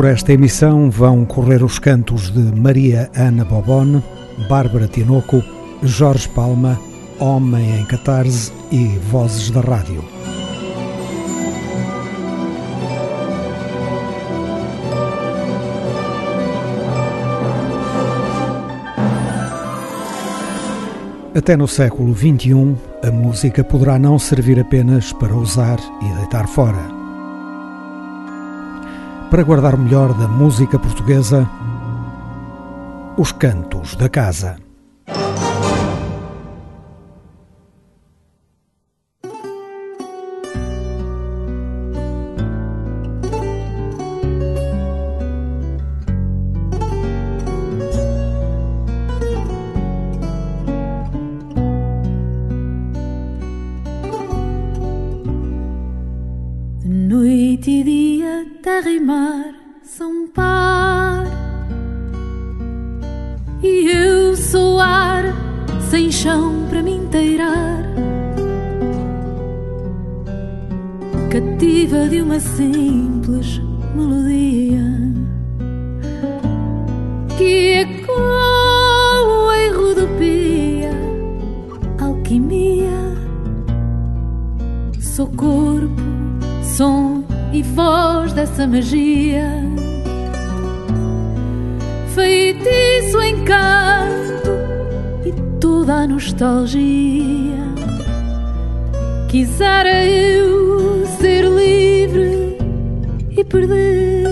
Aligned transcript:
por 0.00 0.08
esta 0.08 0.32
emissão 0.32 0.90
vão 0.90 1.26
correr 1.26 1.62
os 1.62 1.78
cantos 1.78 2.30
de 2.30 2.58
Maria 2.58 3.10
Ana 3.14 3.44
Bobone, 3.44 4.02
Bárbara 4.48 4.88
Tinoco, 4.88 5.44
Jorge 5.82 6.26
Palma, 6.30 6.80
Homem 7.18 7.78
em 7.78 7.84
Catarse 7.84 8.50
e 8.72 8.86
Vozes 9.10 9.50
da 9.50 9.60
Rádio. 9.60 10.02
Até 21.34 21.58
no 21.58 21.68
século 21.68 22.14
XXI, 22.16 22.74
a 23.06 23.10
música 23.10 23.62
poderá 23.62 23.98
não 23.98 24.18
servir 24.18 24.58
apenas 24.58 25.12
para 25.12 25.36
usar 25.36 25.78
e 26.00 26.14
deitar 26.20 26.48
fora. 26.48 26.99
Para 29.30 29.44
guardar 29.44 29.76
melhor 29.76 30.12
da 30.14 30.26
música 30.26 30.76
portuguesa, 30.76 31.48
os 33.16 33.30
cantos 33.30 33.94
da 33.94 34.08
casa. 34.08 34.69
feitiço, 92.14 93.20
encanto 93.22 94.50
e 95.24 95.32
toda 95.60 95.94
a 95.94 96.06
nostalgia. 96.06 96.80
Quisera 99.28 100.04
eu 100.04 101.06
ser 101.20 101.44
livre 101.44 102.58
e 103.30 103.44
perder 103.44 104.26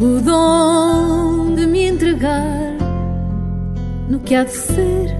o 0.00 0.20
dom 0.20 1.54
de 1.54 1.66
me 1.66 1.86
entregar 1.86 2.76
no 4.08 4.20
que 4.20 4.34
há 4.34 4.44
de 4.44 4.52
ser. 4.52 5.16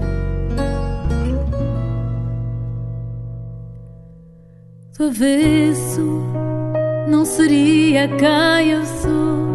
Do 4.97 5.05
avesso 5.05 6.23
não 7.07 7.25
seria 7.25 8.07
quem 8.07 8.71
eu 8.71 8.85
sou. 8.85 9.54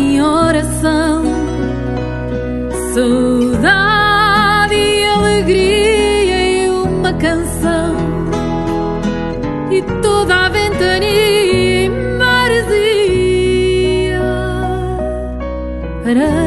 palabras. 16.13 16.40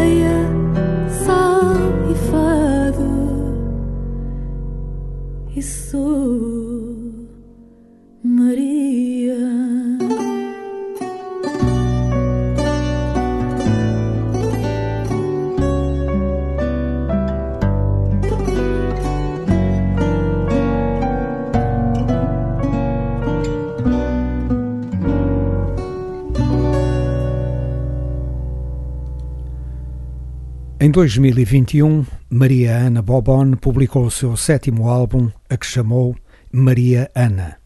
2021, 30.94 32.06
Maria 32.30 32.76
Ana 32.76 33.02
Bobon 33.02 33.56
publicou 33.56 34.04
o 34.06 34.10
seu 34.12 34.36
sétimo 34.36 34.88
álbum, 34.88 35.28
a 35.50 35.56
que 35.56 35.66
chamou 35.66 36.14
Maria 36.52 37.10
Ana. 37.16 37.56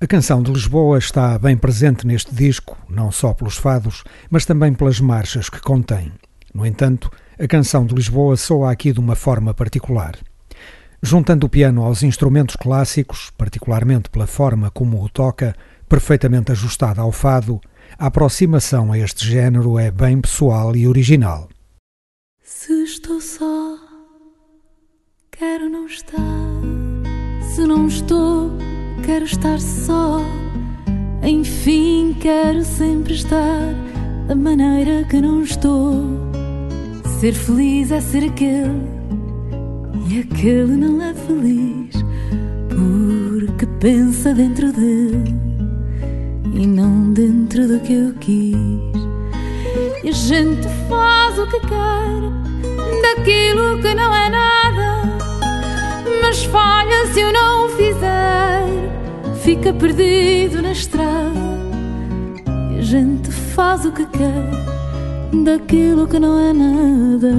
A 0.00 0.06
canção 0.08 0.42
de 0.42 0.50
Lisboa 0.50 0.98
está 0.98 1.38
bem 1.38 1.56
presente 1.56 2.04
neste 2.04 2.34
disco, 2.34 2.76
não 2.90 3.12
só 3.12 3.32
pelos 3.32 3.56
fados, 3.56 4.02
mas 4.28 4.44
também 4.44 4.74
pelas 4.74 4.98
marchas 4.98 5.48
que 5.48 5.60
contém. 5.60 6.10
No 6.52 6.66
entanto, 6.66 7.12
a 7.38 7.46
canção 7.46 7.86
de 7.86 7.94
Lisboa 7.94 8.36
soa 8.36 8.72
aqui 8.72 8.92
de 8.92 8.98
uma 8.98 9.14
forma 9.14 9.54
particular. 9.54 10.18
Juntando 11.00 11.46
o 11.46 11.48
piano 11.48 11.84
aos 11.84 12.02
instrumentos 12.02 12.56
clássicos, 12.56 13.30
particularmente 13.38 14.10
pela 14.10 14.26
forma 14.26 14.68
como 14.68 15.00
o 15.00 15.08
toca, 15.08 15.54
perfeitamente 15.88 16.50
ajustada 16.50 17.02
ao 17.02 17.12
fado, 17.12 17.60
a 17.96 18.06
aproximação 18.06 18.90
a 18.90 18.98
este 18.98 19.24
género 19.24 19.78
é 19.78 19.92
bem 19.92 20.20
pessoal 20.20 20.74
e 20.74 20.88
original. 20.88 21.48
Só, 23.22 23.78
quero 25.30 25.70
não 25.70 25.86
estar. 25.86 26.18
Se 27.54 27.64
não 27.64 27.86
estou, 27.86 28.50
quero 29.06 29.24
estar 29.24 29.60
só. 29.60 30.20
Enfim, 31.22 32.16
quero 32.18 32.64
sempre 32.64 33.14
estar 33.14 33.76
da 34.26 34.34
maneira 34.34 35.04
que 35.04 35.20
não 35.20 35.40
estou. 35.40 36.04
Ser 37.20 37.32
feliz 37.32 37.92
é 37.92 38.00
ser 38.00 38.24
aquele, 38.24 38.82
e 40.10 40.18
aquele 40.18 40.76
não 40.76 41.00
é 41.00 41.14
feliz, 41.14 41.94
porque 42.68 43.66
pensa 43.78 44.34
dentro 44.34 44.72
dele 44.72 45.32
e 46.52 46.66
não 46.66 47.12
dentro 47.12 47.68
do 47.68 47.78
que 47.78 47.92
eu 47.92 48.14
quis. 48.14 48.56
E 50.02 50.08
a 50.08 50.12
gente 50.12 50.68
faz 50.88 51.38
o 51.38 51.46
que 51.46 51.60
quer 51.60 52.41
daquilo 53.02 53.80
que 53.80 53.94
não 53.94 54.14
é 54.14 54.28
nada. 54.28 55.02
Mas 56.22 56.44
falha 56.44 57.06
se 57.06 57.20
eu 57.20 57.32
não 57.32 57.68
fizer, 57.70 58.66
fica 59.42 59.72
perdido 59.72 60.62
na 60.62 60.72
estrada. 60.72 61.40
E 62.72 62.78
a 62.78 62.82
gente 62.82 63.30
faz 63.30 63.84
o 63.84 63.92
que 63.92 64.06
quer 64.06 65.42
daquilo 65.44 66.06
que 66.06 66.18
não 66.18 66.38
é 66.38 66.52
nada. 66.52 67.32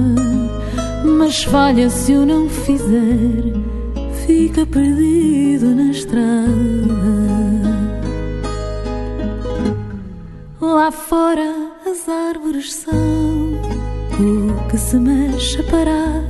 Mas 1.04 1.44
falha 1.44 1.90
se 1.90 2.12
eu 2.12 2.24
não 2.24 2.48
fizer, 2.48 3.52
fica 4.26 4.64
perdido 4.66 5.74
na 5.74 5.90
estrada. 5.90 6.94
Lá 10.60 10.90
fora 10.90 11.72
as 11.86 12.08
árvores 12.08 12.72
são 12.74 12.94
o 14.18 14.68
que 14.68 14.78
se 14.78 14.96
mexe 14.96 15.60
a 15.60 15.64
parar. 15.64 16.22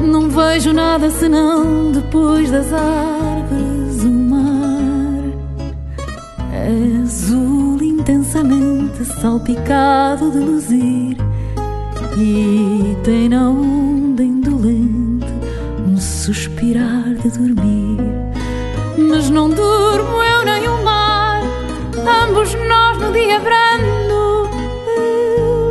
Não 0.00 0.28
vejo 0.28 0.72
nada 0.72 1.10
senão 1.10 1.92
depois 1.92 2.50
das 2.50 2.72
árvores 2.72 4.04
o 4.04 4.10
mar. 4.10 4.40
É 6.52 7.02
azul 7.02 7.80
intensamente 7.82 9.04
salpicado 9.04 10.30
de 10.30 10.38
luzir 10.38 11.16
e 12.18 12.96
tem 13.04 13.28
na 13.28 13.48
onda 13.48 14.22
indolente 14.22 15.26
um 15.86 15.96
suspirar 15.96 17.14
de 17.14 17.30
dormir. 17.30 17.98
Mas 18.98 19.30
não 19.30 19.48
durmo 19.48 20.22
eu 20.22 20.44
nem 20.44 20.68
o 20.68 20.84
mar, 20.84 21.40
ambos 22.26 22.54
nós 22.54 22.98
no 22.98 23.12
dia 23.12 23.38
brando, 23.38 23.99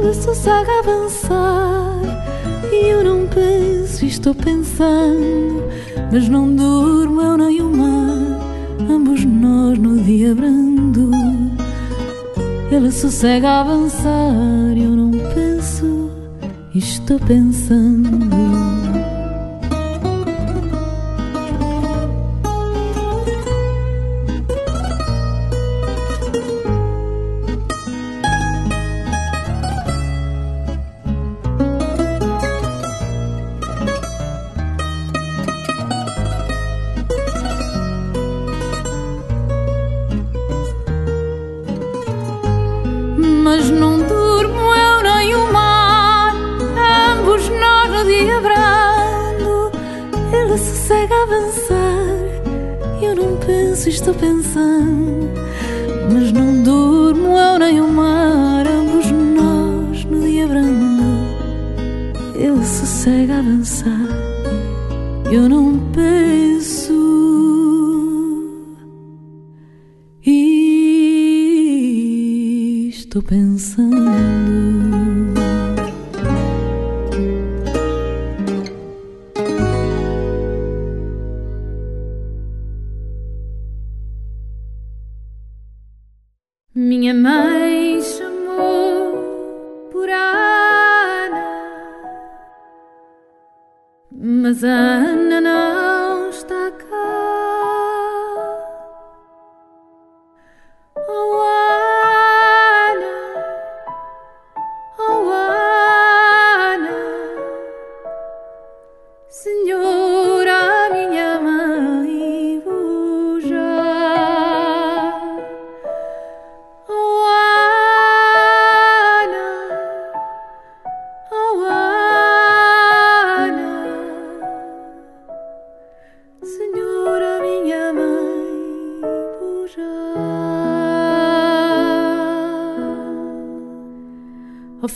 ele 0.10 0.16
sossega 0.16 0.80
avançar 0.80 2.02
e 2.72 2.88
eu 2.88 3.04
não 3.04 3.28
penso, 3.28 4.06
estou 4.06 4.34
pensando, 4.34 5.64
mas 6.12 6.28
não 6.28 6.56
durmo 6.56 7.22
eu 7.22 7.38
nem 7.38 7.62
o 7.62 7.70
mar, 7.70 8.40
ambos 8.90 9.24
nós 9.24 9.78
no 9.78 10.02
dia 10.02 10.34
brando. 10.34 11.12
Ele 12.72 12.92
sossega 12.92 13.50
a 13.50 13.62
avançar, 13.62 14.76
eu 14.76 14.90
não 14.90 15.12
penso, 15.12 16.10
estou 16.74 17.20
pensando. 17.20 18.79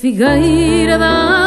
figueira 0.03 0.97
da 0.97 1.42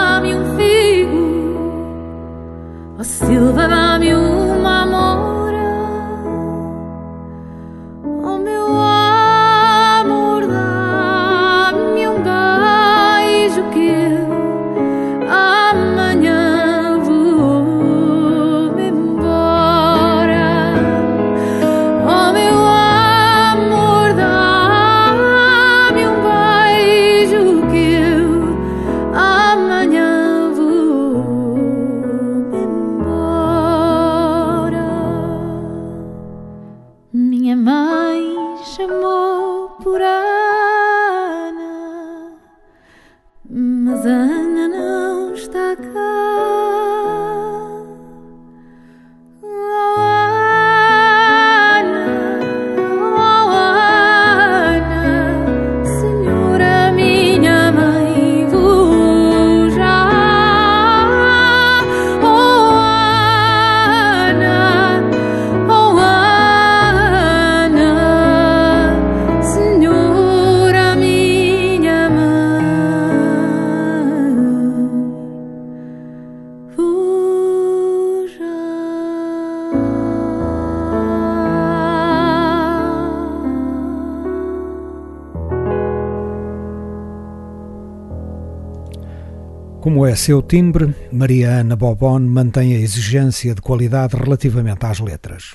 Como 89.86 90.04
é 90.04 90.16
seu 90.16 90.42
timbre, 90.42 90.92
Maria 91.12 91.60
Ana 91.60 91.76
Bobon 91.76 92.18
mantém 92.18 92.74
a 92.74 92.80
exigência 92.80 93.54
de 93.54 93.60
qualidade 93.60 94.16
relativamente 94.16 94.84
às 94.84 94.98
letras. 94.98 95.54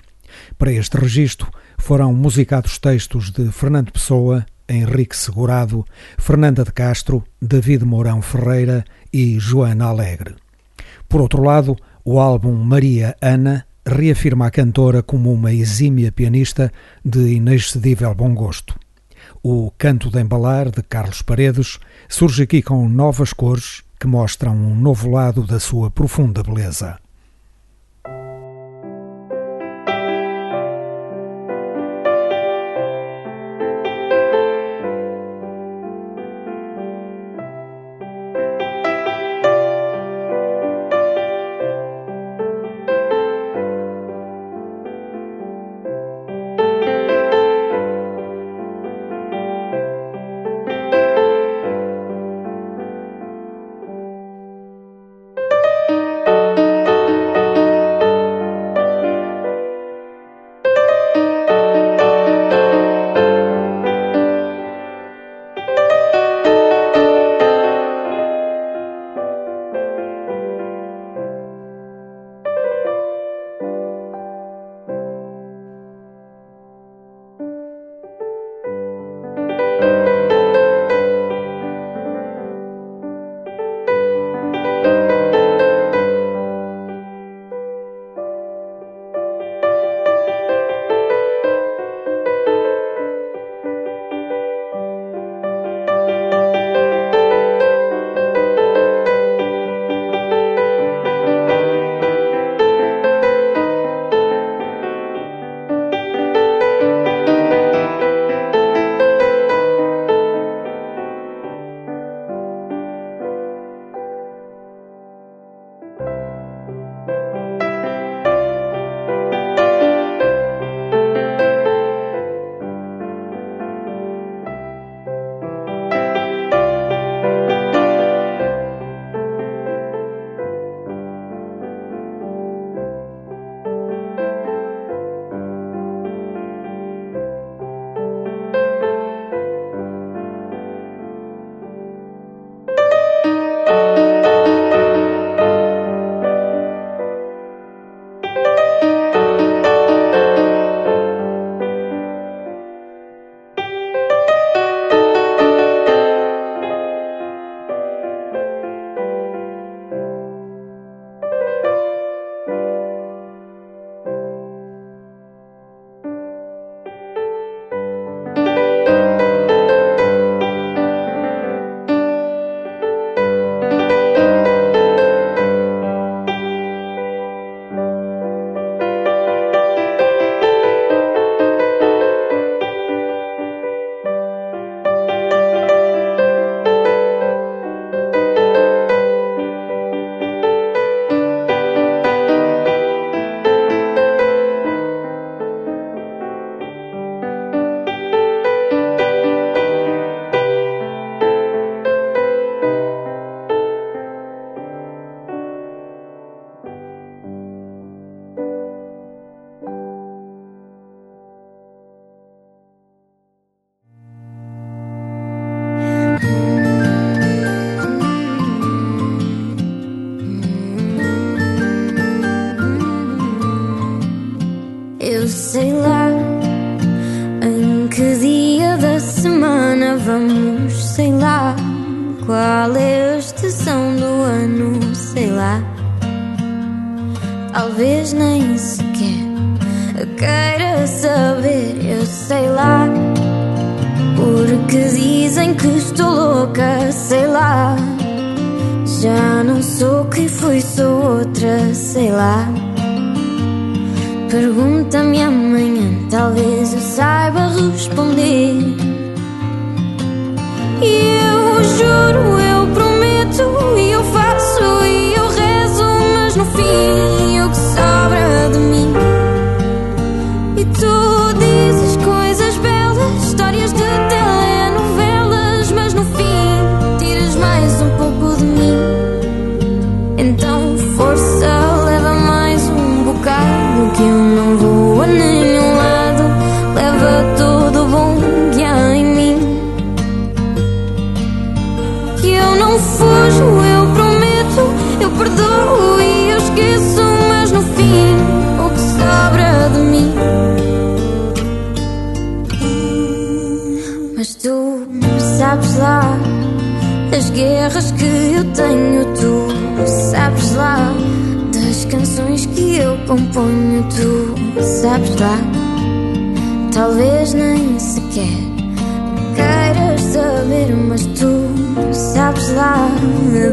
Para 0.58 0.72
este 0.72 0.96
registro 0.96 1.52
foram 1.78 2.14
musicados 2.14 2.78
textos 2.78 3.30
de 3.30 3.52
Fernando 3.52 3.92
Pessoa, 3.92 4.46
Henrique 4.70 5.18
Segurado, 5.18 5.84
Fernanda 6.18 6.64
de 6.64 6.72
Castro, 6.72 7.26
David 7.42 7.84
Mourão 7.84 8.22
Ferreira 8.22 8.86
e 9.12 9.38
Joana 9.38 9.88
Alegre. 9.88 10.36
Por 11.10 11.20
outro 11.20 11.44
lado, 11.44 11.76
o 12.06 12.18
álbum 12.18 12.54
Maria 12.54 13.18
Ana 13.22 13.66
reafirma 13.86 14.48
a 14.48 14.52
cantora 14.52 15.04
como 15.04 15.34
uma 15.34 15.52
exímia 15.52 16.10
pianista 16.10 16.72
de 17.04 17.34
inexcedível 17.34 18.16
bom 18.16 18.34
gosto. 18.34 18.80
O 19.44 19.70
Canto 19.78 20.10
de 20.10 20.22
Embalar, 20.22 20.72
de 20.72 20.82
Carlos 20.82 21.22
Paredes, 21.22 21.80
surge 22.08 22.44
aqui 22.44 22.62
com 22.62 22.88
novas 22.88 23.34
cores 23.34 23.84
que 24.02 24.08
mostram 24.08 24.54
um 24.54 24.74
novo 24.74 25.12
lado 25.12 25.46
da 25.46 25.60
sua 25.60 25.92
profunda 25.92 26.42
beleza. 26.42 26.98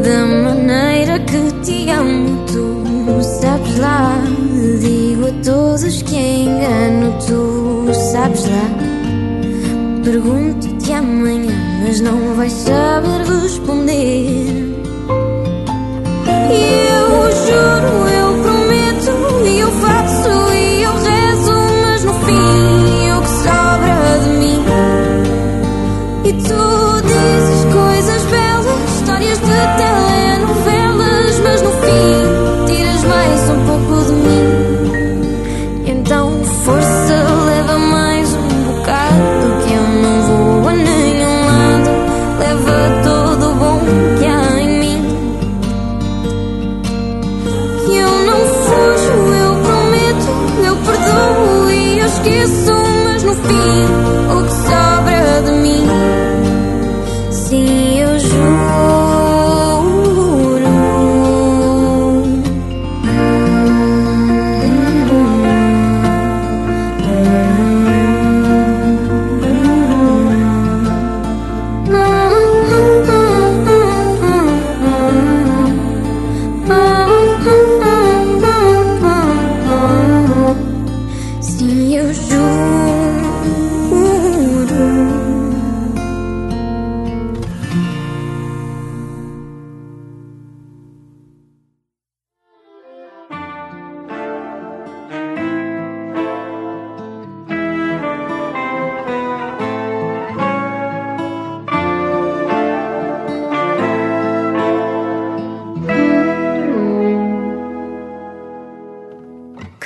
da 0.03 0.25
maneira 0.25 1.19
que 1.19 1.51
te 1.63 1.89
amo, 1.89 2.45
tu 2.47 3.21
sabes 3.21 3.77
lá. 3.79 4.15
Digo 4.79 5.27
a 5.27 5.31
todos 5.43 6.01
que 6.03 6.15
engano, 6.15 7.17
tu 7.25 7.93
sabes 8.11 8.45
lá. 8.45 8.69
Pergunto-te 10.03 10.93
amanhã, 10.93 11.53
mas 11.83 11.99
não 12.01 12.35
vais 12.35 12.53
saber 12.53 13.25
responder. 13.41 14.38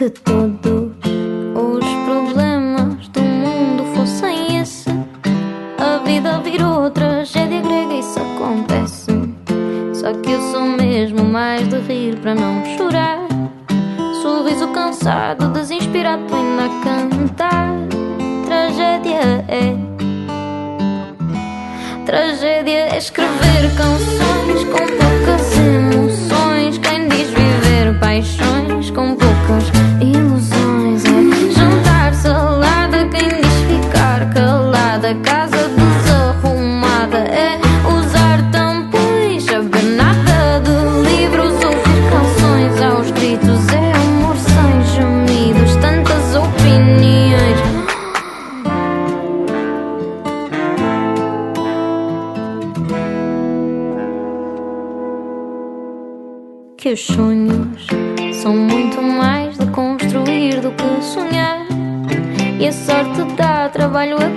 que 0.03 0.09
todos 0.09 0.91
os 1.55 1.85
problemas 2.03 3.07
do 3.07 3.21
mundo 3.21 3.85
fossem 3.95 4.59
esse. 4.59 4.89
A 5.77 5.99
vida 6.03 6.41
virou 6.41 6.91
tragédia 6.91 7.61
grega, 7.61 7.93
isso 7.93 8.19
acontece. 8.19 9.11
Só 9.93 10.11
que 10.11 10.31
eu 10.31 10.41
sou 10.51 10.65
mesmo 10.67 11.23
mais 11.23 11.69
de 11.69 11.77
rir 11.77 12.17
para 12.17 12.35
não 12.35 12.65
chorar. 12.75 13.19
Sorriso 14.21 14.67
cansado, 14.73 15.47
desinspirado, 15.53 16.23
ainda 16.35 16.65
a 16.65 16.83
cantar. 16.83 17.71
Tragédia 18.45 19.45
é. 19.47 19.73
Tragédia 22.05 22.89
é 22.93 22.97
escrever 22.97 23.71
canções 23.77 24.65
com 24.65 24.85
poucas 24.85 25.57
emoções. 25.57 26.77
Quem 26.79 27.07
diz 27.07 27.29
viver 27.29 27.97
paixão. 28.01 28.52
teus 56.93 57.07
sonhos 57.07 57.87
são 58.39 58.55
muito 58.55 59.01
mais 59.01 59.57
de 59.57 59.65
construir 59.67 60.61
do 60.61 60.71
que 60.71 61.03
sonhar. 61.03 61.65
E 62.59 62.67
a 62.67 62.71
sorte 62.71 63.23
dá 63.35 63.67
trabalho 63.69 64.17
a 64.17 64.29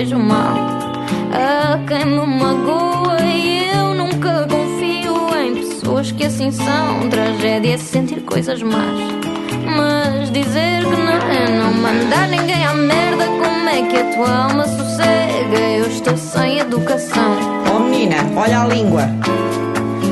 desejo 0.00 0.18
mal 0.18 0.54
a 1.32 1.78
quem 1.86 2.06
me 2.06 2.26
magoa 2.26 3.18
e 3.22 3.68
eu 3.68 3.94
nunca 3.94 4.46
confio 4.48 5.14
em 5.38 5.56
pessoas 5.56 6.10
que 6.10 6.24
assim 6.24 6.50
são. 6.50 7.08
Tragédia 7.10 7.74
é 7.74 7.76
sentir 7.76 8.20
coisas 8.22 8.62
más. 8.62 8.98
Mas 9.76 10.30
dizer 10.32 10.84
que 10.84 10.96
não 10.96 11.12
é 11.12 11.50
não 11.50 11.74
mandar 11.74 12.28
ninguém 12.28 12.64
à 12.64 12.72
merda. 12.72 13.26
Como 13.26 13.68
é 13.68 13.82
que 13.82 13.96
a 13.98 14.04
tua 14.14 14.44
alma 14.44 14.64
sossega? 14.64 15.58
Eu 15.58 15.86
estou 15.86 16.16
sem 16.16 16.60
educação. 16.60 17.36
Oh 17.74 17.80
menina, 17.80 18.16
olha 18.36 18.62
a 18.62 18.66
língua. 18.68 19.02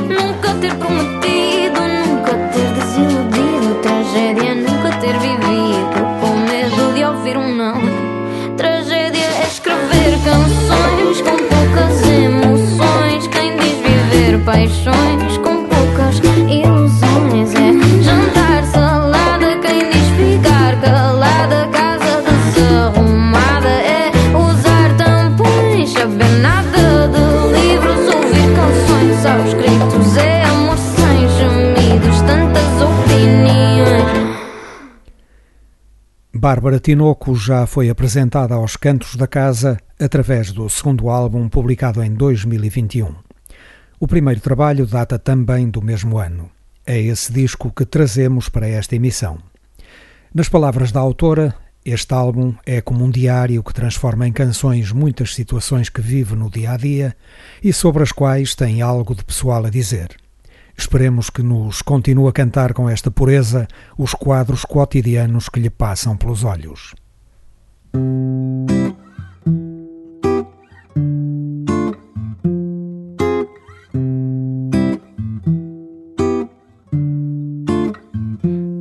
Nunca 0.07 0.53
ter 0.61 0.75
prometido, 0.75 1.81
nunca 1.81 2.33
ter 2.53 2.71
desiludido. 2.73 3.75
Tragédia 3.81 4.51
é 4.51 4.55
nunca 4.55 4.91
ter 4.99 5.17
vivido 5.17 5.99
com 6.21 6.35
medo 6.47 6.93
de 6.93 7.03
ouvir 7.05 7.37
um 7.37 7.55
não. 7.55 7.68
Canções 10.23 11.21
com 11.21 11.37
poucas 11.37 12.01
emoções. 12.03 13.27
Quem 13.27 13.55
diz 13.57 13.77
viver 13.79 14.39
paixões 14.43 15.28
Bárbara 36.41 36.79
Tinoco 36.79 37.35
já 37.35 37.65
foi 37.65 37.89
apresentada 37.89 38.55
aos 38.55 38.77
Cantos 38.77 39.17
da 39.17 39.27
Casa 39.27 39.77
através 39.99 40.53
do 40.53 40.69
segundo 40.69 41.09
álbum 41.09 41.49
publicado 41.49 42.01
em 42.01 42.13
2021. 42.13 43.13
O 43.99 44.07
primeiro 44.07 44.39
trabalho 44.39 44.87
data 44.87 45.19
também 45.19 45.69
do 45.69 45.81
mesmo 45.81 46.17
ano. 46.17 46.49
É 46.87 46.97
esse 46.97 47.33
disco 47.33 47.69
que 47.75 47.83
trazemos 47.83 48.47
para 48.47 48.69
esta 48.69 48.95
emissão. 48.95 49.37
Nas 50.33 50.47
palavras 50.47 50.93
da 50.93 51.01
autora, 51.01 51.53
este 51.83 52.13
álbum 52.13 52.55
é 52.65 52.79
como 52.79 53.03
um 53.03 53.11
diário 53.11 53.61
que 53.61 53.73
transforma 53.73 54.25
em 54.25 54.31
canções 54.31 54.93
muitas 54.93 55.35
situações 55.35 55.89
que 55.89 55.99
vive 55.99 56.37
no 56.37 56.49
dia 56.49 56.71
a 56.71 56.77
dia 56.77 57.17
e 57.61 57.73
sobre 57.73 58.01
as 58.01 58.13
quais 58.13 58.55
tem 58.55 58.81
algo 58.81 59.13
de 59.13 59.25
pessoal 59.25 59.65
a 59.65 59.69
dizer. 59.69 60.15
Esperemos 60.79 61.29
que 61.29 61.43
nos 61.43 61.81
continue 61.81 62.29
a 62.29 62.31
cantar 62.31 62.73
com 62.73 62.89
esta 62.89 63.11
pureza 63.11 63.67
os 63.97 64.13
quadros 64.13 64.63
cotidianos 64.63 65.49
que 65.49 65.59
lhe 65.59 65.69
passam 65.69 66.15
pelos 66.15 66.45
olhos. 66.45 66.95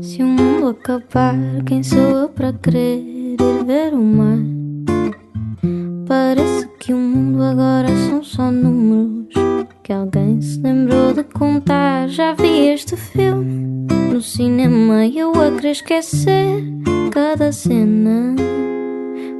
Se 0.01 0.23
o 0.23 0.27
mundo 0.27 0.69
acabar, 0.69 1.35
quem 1.67 1.83
sou 1.83 1.99
eu 1.99 2.29
para 2.29 2.53
querer 2.53 3.01
ir 3.01 3.65
ver 3.67 3.93
o 3.93 4.05
mar? 4.05 4.39
Parece 6.07 6.69
que 6.79 6.95
o 6.95 6.97
mundo 6.97 7.43
agora 7.43 7.89
são 8.09 8.23
só 8.23 8.53
números 8.53 9.48
que 9.89 9.93
alguém 9.95 10.39
se 10.43 10.61
lembrou 10.61 11.15
de 11.15 11.25
contar. 11.25 12.11
Já 12.11 12.35
vi 12.35 12.69
este 12.69 12.95
filme 12.95 13.87
no 14.13 14.21
cinema 14.21 15.07
e 15.07 15.19
eu 15.19 15.31
a 15.31 15.51
querer 15.51 15.71
esquecer 15.71 16.63
cada 17.11 17.51
cena. 17.51 18.37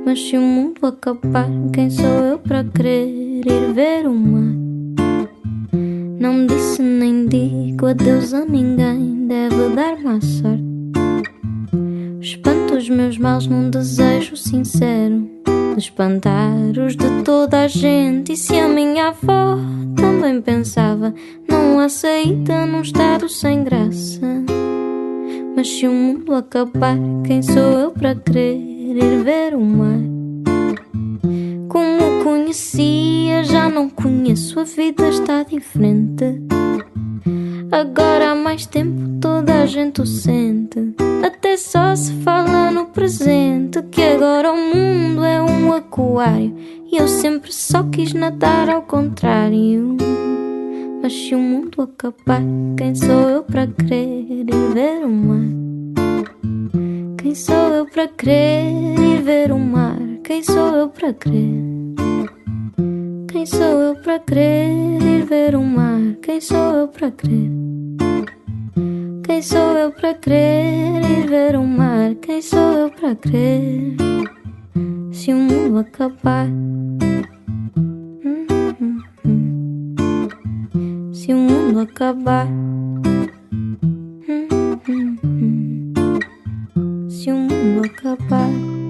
Mas 0.07 0.19
se 0.19 0.39
o 0.39 0.41
mundo 0.41 0.87
acabar, 0.87 1.51
quem 1.75 1.91
sou 1.91 2.07
eu 2.07 2.39
para 2.39 2.65
querer 2.65 3.09
ir 3.47 3.75
ver 3.75 4.09
o 4.09 4.15
mar? 4.15 4.55
Não 6.19 6.47
disse 6.47 6.81
nem 6.81 7.27
digo 7.27 7.87
adeus 7.87 8.33
a 8.33 8.47
ninguém, 8.47 9.27
deve 9.27 9.69
dar 9.77 9.99
má 10.03 10.19
sorte. 10.19 10.65
Espanto 12.23 12.75
os 12.75 12.89
meus 12.89 13.19
males 13.19 13.47
num 13.47 13.69
desejo 13.69 14.35
sincero 14.35 15.29
espantar 15.79 16.53
os 16.85 16.97
de 16.97 17.23
toda 17.25 17.63
a 17.63 17.69
gente. 17.69 18.33
E 18.33 18.37
se 18.37 18.59
a 18.59 18.69
minha 18.69 19.09
avó 19.09 19.57
também 19.97 20.41
pensava, 20.43 21.15
não 21.49 21.69
saída 21.89 22.67
num 22.67 22.83
estado 22.83 23.29
sem 23.29 23.65
graça. 23.65 24.21
Mas 25.57 25.69
se 25.69 25.87
o 25.87 25.93
mundo 25.93 26.35
acabar, 26.35 26.97
quem 27.27 27.41
sou 27.43 27.57
eu 27.57 27.91
para 27.91 28.15
querer 28.15 29.25
ver 29.25 29.55
o 29.55 29.61
mar? 29.61 29.99
Como 31.69 32.23
conhecia, 32.23 33.43
já 33.45 33.69
não 33.69 33.89
conheço, 33.89 34.61
a 34.61 34.65
vida 34.65 35.09
está 35.09 35.43
diferente. 35.43 36.58
Agora 37.71 38.31
há 38.31 38.35
mais 38.35 38.65
tempo 38.65 39.21
toda 39.21 39.63
a 39.63 39.67
gente 39.67 40.01
o 40.01 40.07
sente. 40.07 40.95
Até 41.23 41.57
só 41.57 41.95
se 41.95 42.13
fala 42.23 42.71
no 42.71 42.87
presente. 42.87 43.83
Que 43.91 44.03
agora 44.03 44.53
o 44.53 44.57
mundo 44.57 45.23
é 45.23 45.43
um 45.43 45.73
aquário. 45.75 46.57
E 46.91 46.97
eu 46.97 47.07
sempre 47.07 47.53
só 47.53 47.83
quis 47.83 48.15
nadar 48.15 48.71
ao 48.71 48.83
contrário. 48.83 49.97
Mas 51.03 51.13
se 51.13 51.35
o 51.35 51.39
mundo 51.39 51.83
acabar, 51.83 52.43
quem 52.77 52.95
sou 52.95 53.29
eu 53.29 53.43
para 53.43 53.67
querer 53.67 54.27
ir 54.31 54.47
ver 54.73 55.05
o 55.05 55.11
mar? 55.11 55.49
Quem 57.19 57.35
sou 57.35 57.75
eu 57.75 57.87
para 57.87 58.09
querer 58.09 58.73
ir 58.99 59.23
ver 59.23 59.53
o 59.53 59.59
mar? 59.59 59.99
Quem 60.25 60.43
sou 60.43 60.75
eu 60.75 60.89
para 60.89 61.13
querer? 61.13 61.88
Quem 63.31 63.45
sou 63.45 63.83
eu 63.83 63.95
para 63.97 64.19
ir 64.41 65.25
ver 65.27 65.55
o 65.55 65.63
mar? 65.63 66.01
Quem 66.23 66.41
sou 66.41 66.75
eu 66.75 66.89
para 66.89 67.11
querer? 67.11 67.51
Quem 69.23 69.43
sou 69.43 69.77
eu 69.77 69.93
para 69.93 70.15
querer 70.15 71.03
ir 71.05 71.29
ver 71.29 71.57
o 71.57 71.63
mar? 71.63 72.15
Quem 72.23 72.41
sou 72.41 72.73
eu 72.73 72.91
para 72.91 73.15
querer? 73.17 73.97
Se 75.13 75.33
o 75.33 75.37
mundo 75.37 75.79
acabar. 75.79 76.47
Se 81.13 81.35
o 81.35 81.37
mundo 81.37 81.81
acabar. 81.81 82.49
Se 87.11 87.31
o 87.31 87.37
mundo 87.37 87.85
acabar. 87.85 88.88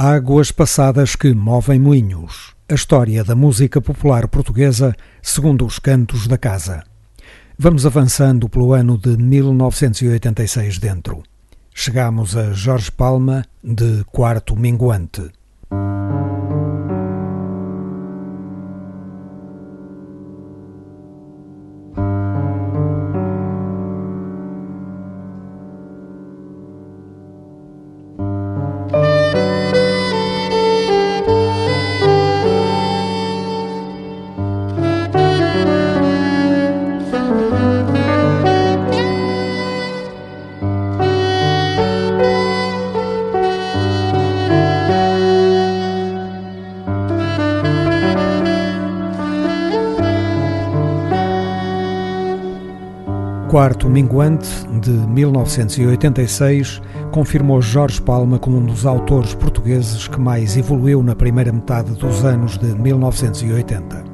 Águas 0.00 0.52
passadas 0.52 1.16
que 1.16 1.34
movem 1.34 1.80
moinhos. 1.80 2.54
A 2.68 2.74
história 2.74 3.24
da 3.24 3.34
música 3.34 3.80
popular 3.80 4.28
portuguesa 4.28 4.94
segundo 5.20 5.66
os 5.66 5.80
cantos 5.80 6.28
da 6.28 6.38
casa. 6.38 6.84
Vamos 7.58 7.84
avançando 7.84 8.48
pelo 8.48 8.72
ano 8.72 8.96
de 8.96 9.16
1986 9.16 10.78
dentro. 10.78 11.24
Chegamos 11.74 12.36
a 12.36 12.52
Jorge 12.52 12.92
Palma 12.92 13.44
de 13.60 14.04
Quarto 14.04 14.54
Minguante. 14.54 15.32
Minguante, 53.98 54.48
de 54.80 54.92
1986, 54.92 56.80
confirmou 57.10 57.60
Jorge 57.60 58.00
Palma 58.00 58.38
como 58.38 58.58
um 58.58 58.64
dos 58.64 58.86
autores 58.86 59.34
portugueses 59.34 60.06
que 60.06 60.20
mais 60.20 60.56
evoluiu 60.56 61.02
na 61.02 61.16
primeira 61.16 61.52
metade 61.52 61.92
dos 61.94 62.24
anos 62.24 62.56
de 62.56 62.66
1980. 62.78 64.04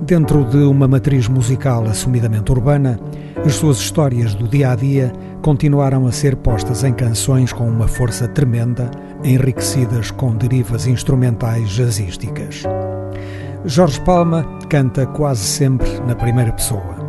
Dentro 0.00 0.46
de 0.46 0.56
uma 0.56 0.88
matriz 0.88 1.28
musical 1.28 1.84
assumidamente 1.84 2.50
urbana, 2.50 2.98
as 3.44 3.52
suas 3.52 3.76
histórias 3.76 4.34
do 4.34 4.48
dia 4.48 4.70
a 4.70 4.76
dia 4.76 5.12
continuaram 5.42 6.06
a 6.06 6.12
ser 6.12 6.34
postas 6.36 6.82
em 6.82 6.94
canções 6.94 7.52
com 7.52 7.68
uma 7.68 7.86
força 7.86 8.26
tremenda, 8.26 8.90
enriquecidas 9.22 10.10
com 10.10 10.34
derivas 10.34 10.86
instrumentais 10.86 11.68
jazzísticas. 11.68 12.62
Jorge 13.66 14.00
Palma 14.00 14.42
canta 14.70 15.04
quase 15.04 15.44
sempre 15.44 16.00
na 16.06 16.14
primeira 16.14 16.50
pessoa. 16.50 17.01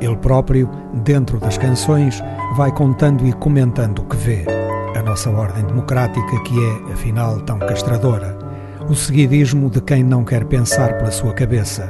Ele 0.00 0.16
próprio, 0.16 0.68
dentro 1.02 1.38
das 1.38 1.58
canções, 1.58 2.22
vai 2.56 2.72
contando 2.72 3.26
e 3.26 3.32
comentando 3.32 4.00
o 4.00 4.04
que 4.04 4.16
vê. 4.16 4.44
a 4.96 5.02
nossa 5.02 5.30
ordem 5.30 5.64
democrática 5.64 6.42
que 6.42 6.54
é, 6.58 6.92
afinal, 6.92 7.40
tão 7.42 7.58
castradora, 7.58 8.36
o 8.88 8.94
seguidismo 8.94 9.70
de 9.70 9.80
quem 9.80 10.02
não 10.02 10.24
quer 10.24 10.44
pensar 10.46 10.96
pela 10.96 11.10
sua 11.10 11.32
cabeça, 11.32 11.88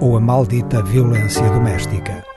ou 0.00 0.16
a 0.16 0.20
maldita 0.20 0.82
violência 0.82 1.48
doméstica. 1.50 2.31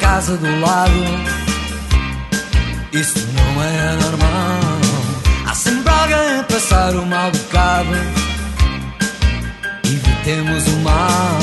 Casa 0.00 0.36
do 0.36 0.60
lado. 0.60 0.92
Isso 2.92 3.18
não 3.34 3.62
é 3.62 3.96
normal. 4.02 4.60
Há 5.46 5.54
sempre 5.54 5.92
alguém 5.92 6.40
a 6.40 6.42
passar 6.44 6.94
o 6.94 7.06
mal 7.06 7.30
bocado. 7.30 7.90
Evitemos 9.84 10.66
o 10.66 10.76
mal. 10.80 11.38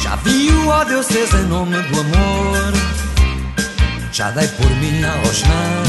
Já 0.00 0.16
vi 0.16 0.50
o 0.50 0.68
ódio 0.68 1.00
em 1.00 1.46
nome 1.48 1.76
do 1.82 2.00
amor. 2.00 2.45
Já 4.16 4.30
dei 4.30 4.48
por 4.48 4.70
mim 4.76 5.04
a 5.04 5.10
rosnar 5.26 5.82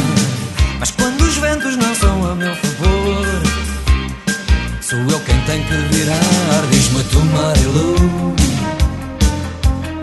Mas 0.81 0.91
quando 0.91 1.21
os 1.21 1.37
ventos 1.37 1.77
não 1.77 1.95
são 1.95 2.29
a 2.29 2.35
meu 2.35 2.53
favor 2.55 3.41
Sou 4.81 4.99
eu 4.99 5.19
quem 5.21 5.39
tem 5.43 5.63
que 5.63 5.73
virar. 5.95 6.67
Diz-me 6.69 7.03
tu 7.05 7.21
Marilu 7.21 8.35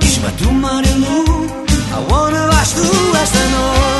Diz-me 0.01 0.31
tu 0.39 0.51
Marilu 0.53 1.51
Aonde 1.93 2.39
vais 2.51 2.73
tu 2.73 3.17
esta 3.23 3.41
noite 3.41 3.94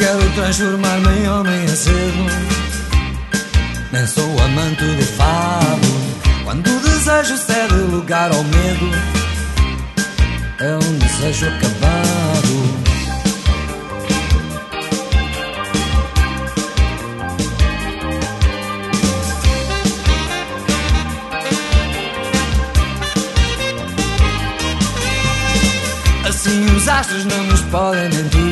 quero 0.00 0.30
transformar-me 0.30 1.18
em 1.18 1.28
homem 1.28 1.64
acedo 1.64 2.24
Nem 3.92 4.06
sou 4.06 4.30
amante 4.44 4.96
de 4.96 5.02
fado. 5.02 5.88
Quando 6.42 6.66
o 6.66 6.80
desejo 6.80 7.36
cede 7.36 7.74
lugar 7.74 8.30
ao 8.32 8.42
medo 8.44 8.90
É 10.58 10.74
um 10.74 10.98
desejo 10.98 11.46
acabado. 11.48 12.90
Assim 26.26 26.64
os 26.74 26.88
astros 26.88 27.24
não 27.26 27.44
nos 27.44 27.60
podem 27.62 28.08
mentir 28.08 28.49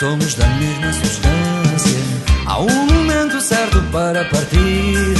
somos 0.00 0.34
da 0.34 0.46
mesma 0.46 0.90
substância. 0.94 1.98
Há 2.46 2.58
um 2.58 2.86
momento 2.86 3.38
certo 3.38 3.82
para 3.92 4.24
partir 4.30 5.14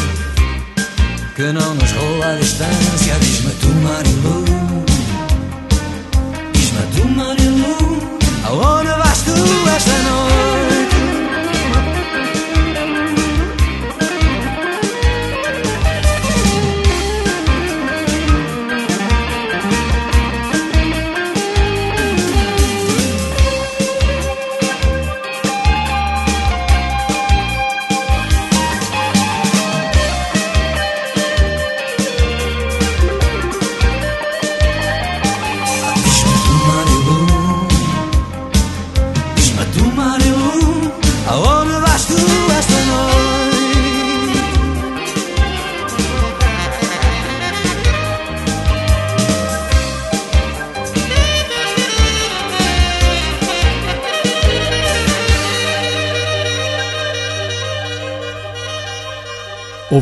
que 1.37 1.53
não 1.53 1.75
nos 1.75 1.93
rola 1.93 2.33
a 2.33 2.37
distância. 2.37 3.15
Diz-me 3.21 3.53
tu, 3.57 3.69
Marilu, 3.69 4.45
diz-me 6.55 6.83
tu, 6.97 7.09
Marilu, 7.09 7.77
aonde 8.47 8.89
vais 8.89 9.23
tu 9.23 9.69
esta 9.77 9.99
noite? 10.09 10.80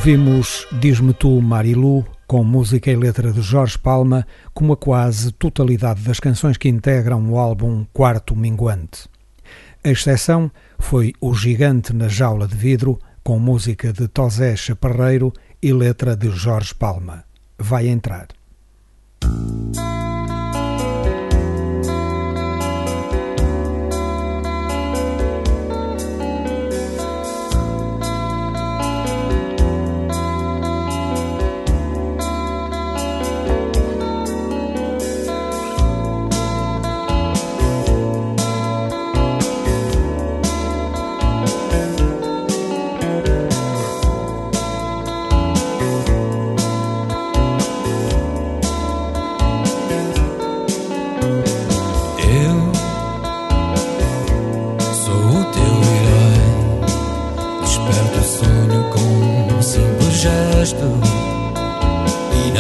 Ouvimos 0.08 0.66
Diz-me 0.80 1.12
tu, 1.12 1.38
Marilu, 1.42 2.02
com 2.26 2.42
música 2.42 2.90
e 2.90 2.96
letra 2.96 3.30
de 3.30 3.42
Jorge 3.42 3.76
Palma, 3.76 4.26
como 4.54 4.72
a 4.72 4.76
quase 4.78 5.30
totalidade 5.32 6.00
das 6.00 6.18
canções 6.18 6.56
que 6.56 6.66
integram 6.66 7.30
o 7.30 7.38
álbum 7.38 7.84
Quarto 7.92 8.34
Minguante. 8.34 9.06
A 9.84 9.90
exceção 9.90 10.50
foi 10.78 11.12
O 11.20 11.34
Gigante 11.34 11.92
na 11.92 12.08
Jaula 12.08 12.48
de 12.48 12.56
Vidro, 12.56 12.98
com 13.22 13.38
música 13.38 13.92
de 13.92 14.08
Tosé 14.08 14.56
Chaparreiro 14.56 15.30
e 15.62 15.74
letra 15.74 16.16
de 16.16 16.30
Jorge 16.30 16.74
Palma. 16.74 17.22
Vai 17.58 17.86
entrar. 17.86 18.28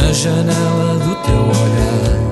na 0.00 0.12
janela 0.12 0.94
do 0.94 1.14
teu 1.22 1.42
olhar. 1.62 2.27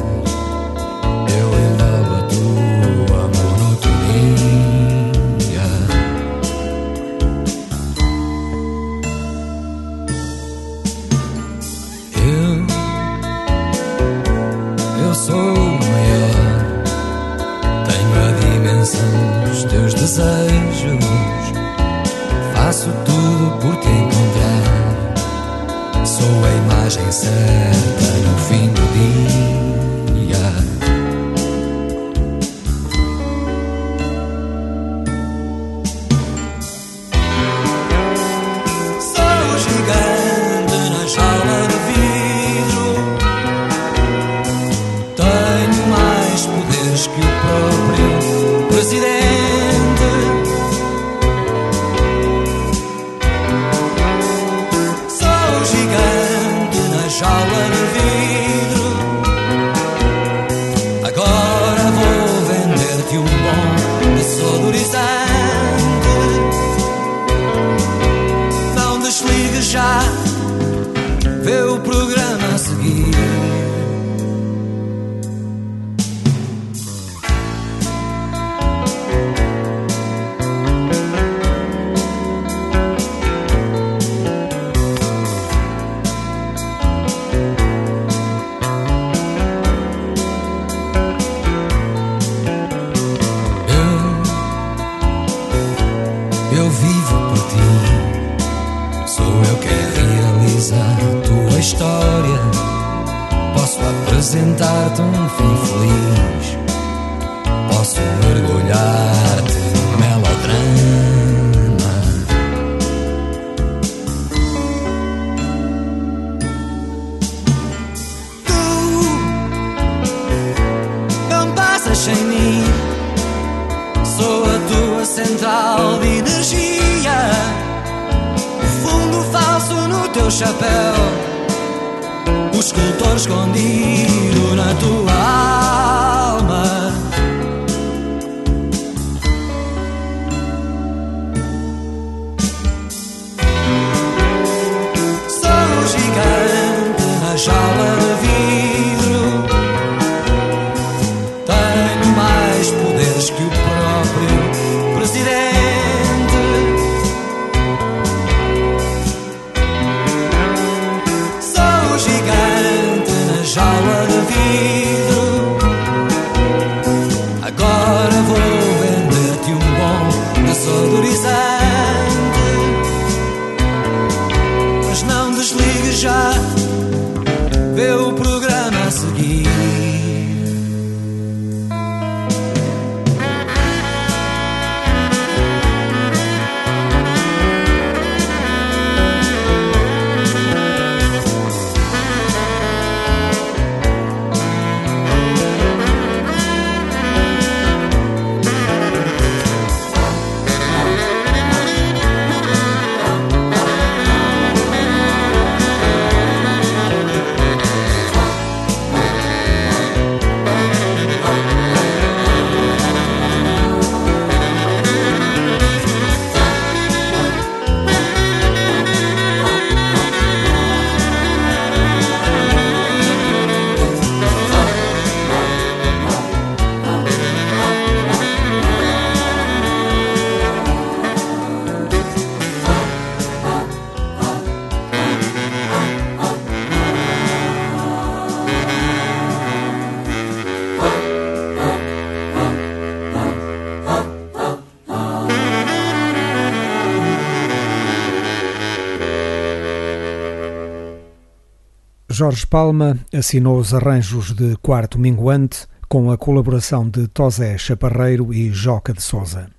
Jorge 252.18 252.46
Palma 252.46 252.98
assinou 253.12 253.58
os 253.58 253.74
arranjos 253.74 254.32
de 254.32 254.56
Quarto 254.62 254.98
Minguante 254.98 255.66
com 255.86 256.10
a 256.10 256.16
colaboração 256.16 256.88
de 256.88 257.06
Tosé 257.08 257.58
Chaparreiro 257.58 258.32
e 258.32 258.50
Joca 258.50 258.94
de 258.94 259.02
Souza. 259.02 259.50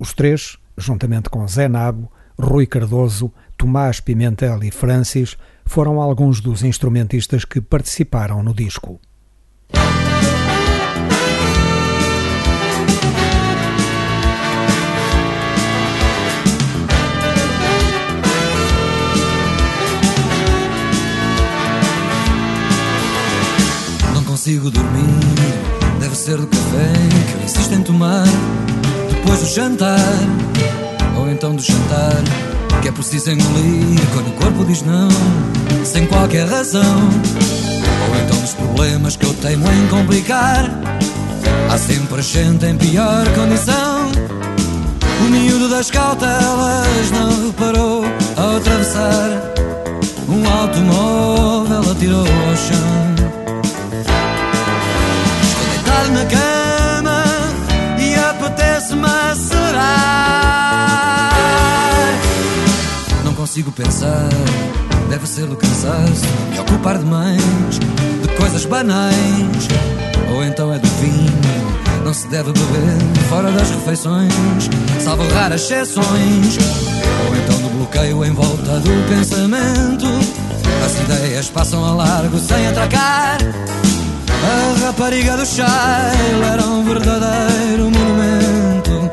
Os 0.00 0.12
três, 0.12 0.58
juntamente 0.76 1.30
com 1.30 1.46
Zé 1.46 1.68
Nabo, 1.68 2.10
Rui 2.36 2.66
Cardoso, 2.66 3.32
Tomás 3.56 4.00
Pimentel 4.00 4.64
e 4.64 4.72
Francis, 4.72 5.36
foram 5.64 6.02
alguns 6.02 6.40
dos 6.40 6.64
instrumentistas 6.64 7.44
que 7.44 7.60
participaram 7.60 8.42
no 8.42 8.52
disco. 8.52 9.00
Consigo 24.42 24.72
dormir, 24.72 25.20
deve 26.00 26.16
ser 26.16 26.36
do 26.36 26.48
café 26.48 26.92
que 27.30 27.38
eu 27.38 27.44
insisto 27.44 27.74
em 27.74 27.82
tomar 27.84 28.24
depois 29.08 29.38
do 29.38 29.46
jantar, 29.46 30.18
ou 31.16 31.30
então 31.30 31.54
do 31.54 31.62
jantar, 31.62 32.20
que 32.82 32.88
é 32.88 32.90
preciso 32.90 33.30
engolir 33.30 34.00
quando 34.12 34.30
o 34.30 34.32
corpo 34.32 34.64
diz 34.64 34.82
não, 34.82 35.08
sem 35.84 36.06
qualquer 36.06 36.48
razão, 36.48 36.82
ou 36.82 38.24
então 38.24 38.36
dos 38.40 38.52
problemas 38.54 39.14
que 39.14 39.26
eu 39.26 39.32
teimo 39.34 39.64
em 39.70 39.86
complicar. 39.86 40.68
Há 41.70 41.78
sempre 41.78 42.20
gente 42.20 42.66
em 42.66 42.76
pior 42.76 43.24
condição. 43.36 44.10
O 45.24 45.30
miúdo 45.30 45.68
das 45.68 45.88
cautelas 45.88 47.12
não 47.12 47.46
reparou 47.46 48.04
ao 48.36 48.56
atravessar 48.56 49.40
um 50.28 50.50
automóvel, 50.50 51.92
atirou 51.92 52.26
ao 52.26 52.56
chão. 52.56 53.11
Deitado 56.02 56.12
na 56.12 56.24
cama 56.26 57.22
e 57.98 58.14
apetece-me 58.14 59.06
acelerar. 59.30 59.82
Não 63.24 63.32
consigo 63.34 63.70
pensar, 63.70 64.28
deve 65.08 65.26
ser 65.28 65.46
do 65.46 65.54
cansaço, 65.54 66.26
me 66.50 66.58
ocupar 66.58 66.98
demais 66.98 67.40
de 68.20 68.28
coisas 68.36 68.64
banais. 68.66 69.68
Ou 70.34 70.44
então 70.44 70.72
é 70.72 70.78
do 70.78 70.88
vinho, 70.88 72.04
não 72.04 72.12
se 72.12 72.26
deve 72.28 72.52
beber 72.52 72.98
fora 73.28 73.52
das 73.52 73.70
refeições, 73.70 74.32
salvo 75.04 75.22
raras 75.34 75.62
exceções. 75.62 76.58
Ou 77.28 77.36
então 77.36 77.58
do 77.58 77.68
bloqueio 77.76 78.24
em 78.24 78.32
volta 78.32 78.80
do 78.80 79.08
pensamento, 79.08 80.06
as 80.84 80.98
ideias 81.00 81.48
passam 81.48 81.84
a 81.84 81.94
largo 81.94 82.38
sem 82.38 82.66
atracar. 82.66 83.38
A 84.44 84.86
rapariga 84.86 85.36
do 85.36 85.46
Shail 85.46 86.42
era 86.52 86.62
um 86.64 86.84
verdadeiro 86.84 87.90
monumento. 87.90 89.10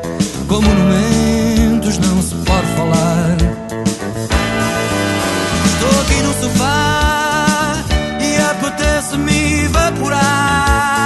Com 0.48 0.60
monumentos 0.60 1.98
não 1.98 2.20
se 2.20 2.34
pode 2.34 2.66
falar. 2.76 3.36
Estou 5.66 6.00
aqui 6.00 6.22
no 6.22 6.32
sofá 6.34 7.76
e 8.20 8.36
apetece-me 8.50 9.64
evaporar. 9.66 10.99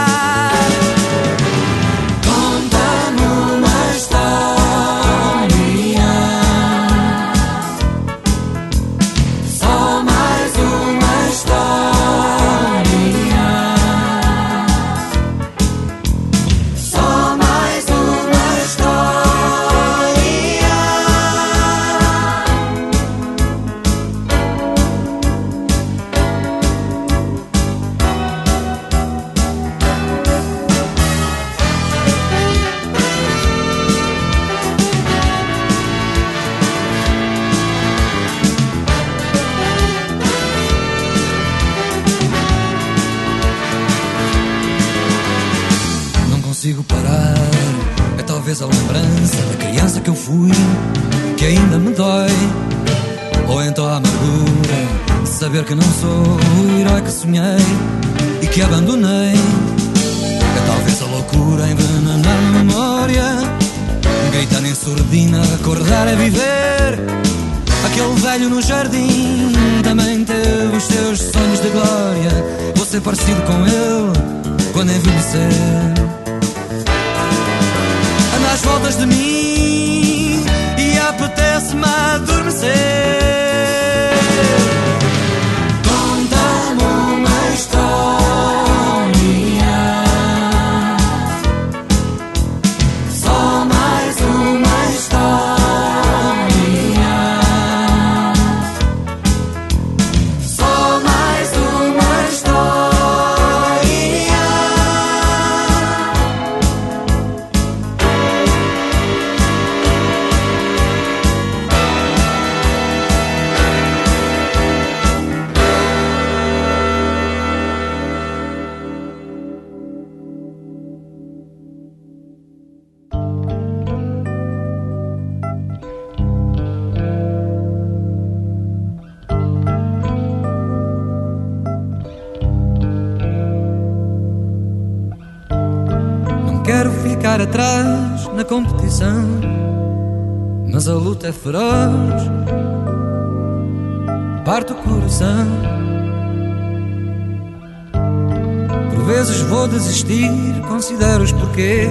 Vou 150.05 150.09
desistir, 150.09 150.61
considero 150.69 151.25
os 151.25 151.33
porquês, 151.33 151.91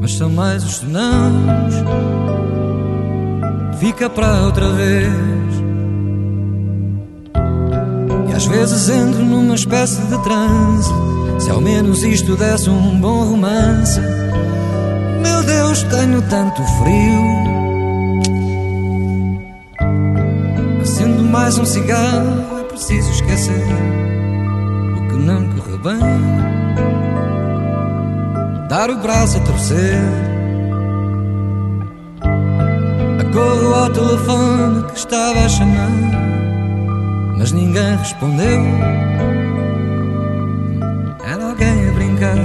mas 0.00 0.14
são 0.14 0.30
mais 0.30 0.64
os 0.64 0.76
senãos. 0.76 1.74
Fica 3.78 4.08
para 4.08 4.42
outra 4.42 4.68
vez. 4.70 5.12
E 8.30 8.32
às 8.34 8.46
vezes 8.46 8.88
entro 8.88 9.24
numa 9.24 9.54
espécie 9.54 10.02
de 10.02 10.22
transe. 10.22 10.92
Se 11.40 11.50
ao 11.50 11.60
menos 11.60 12.02
isto 12.02 12.36
desse 12.36 12.70
um 12.70 13.00
bom 13.00 13.24
romance 13.24 14.00
meu 15.22 15.42
Deus, 15.44 15.82
tenho 15.84 16.20
tanto 16.22 16.62
frio. 16.62 17.42
Acendo 20.80 21.22
mais 21.24 21.58
um 21.58 21.64
cigarro, 21.64 22.60
é 22.60 22.64
preciso 22.64 23.10
esquecer 23.10 23.66
o 24.96 25.08
que 25.08 25.16
não 25.16 25.48
corre 25.48 25.78
bem. 25.78 26.61
Dar 28.72 28.88
o 28.88 28.96
braço 28.96 29.36
a 29.36 29.40
torcer. 29.42 30.00
Acorro 33.20 33.74
ao 33.74 33.90
telefone 33.90 34.84
que 34.84 34.96
estava 34.96 35.40
a 35.40 35.48
chamar, 35.50 35.90
mas 37.36 37.52
ninguém 37.52 37.96
respondeu. 37.98 38.62
Era 41.22 41.48
alguém 41.50 41.86
a 41.86 41.92
brincar. 41.92 42.38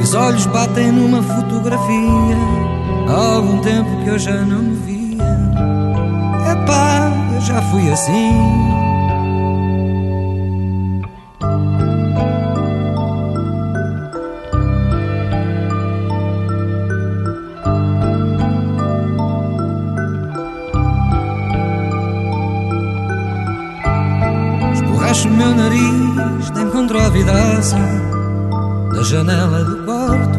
Os 0.00 0.14
olhos 0.14 0.46
batem 0.46 0.92
numa 0.92 1.24
fotografia. 1.24 2.36
Há 3.08 3.34
algum 3.34 3.58
tempo 3.62 4.04
que 4.04 4.10
eu 4.10 4.18
já 4.20 4.44
não 4.44 4.62
me 4.62 4.76
via. 4.76 5.24
Epá, 6.52 7.10
eu 7.34 7.40
já 7.40 7.60
fui 7.62 7.90
assim. 7.90 8.71
Meu 25.42 25.54
nariz 25.56 26.50
de 26.52 26.62
encontro 26.62 27.00
a 27.00 27.08
vidaça 27.08 27.76
da 28.94 29.02
janela 29.02 29.64
do 29.64 29.76
quarto. 29.84 30.38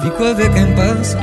Fico 0.00 0.24
a 0.24 0.32
ver 0.32 0.50
quem 0.50 0.74
passa. 0.74 1.18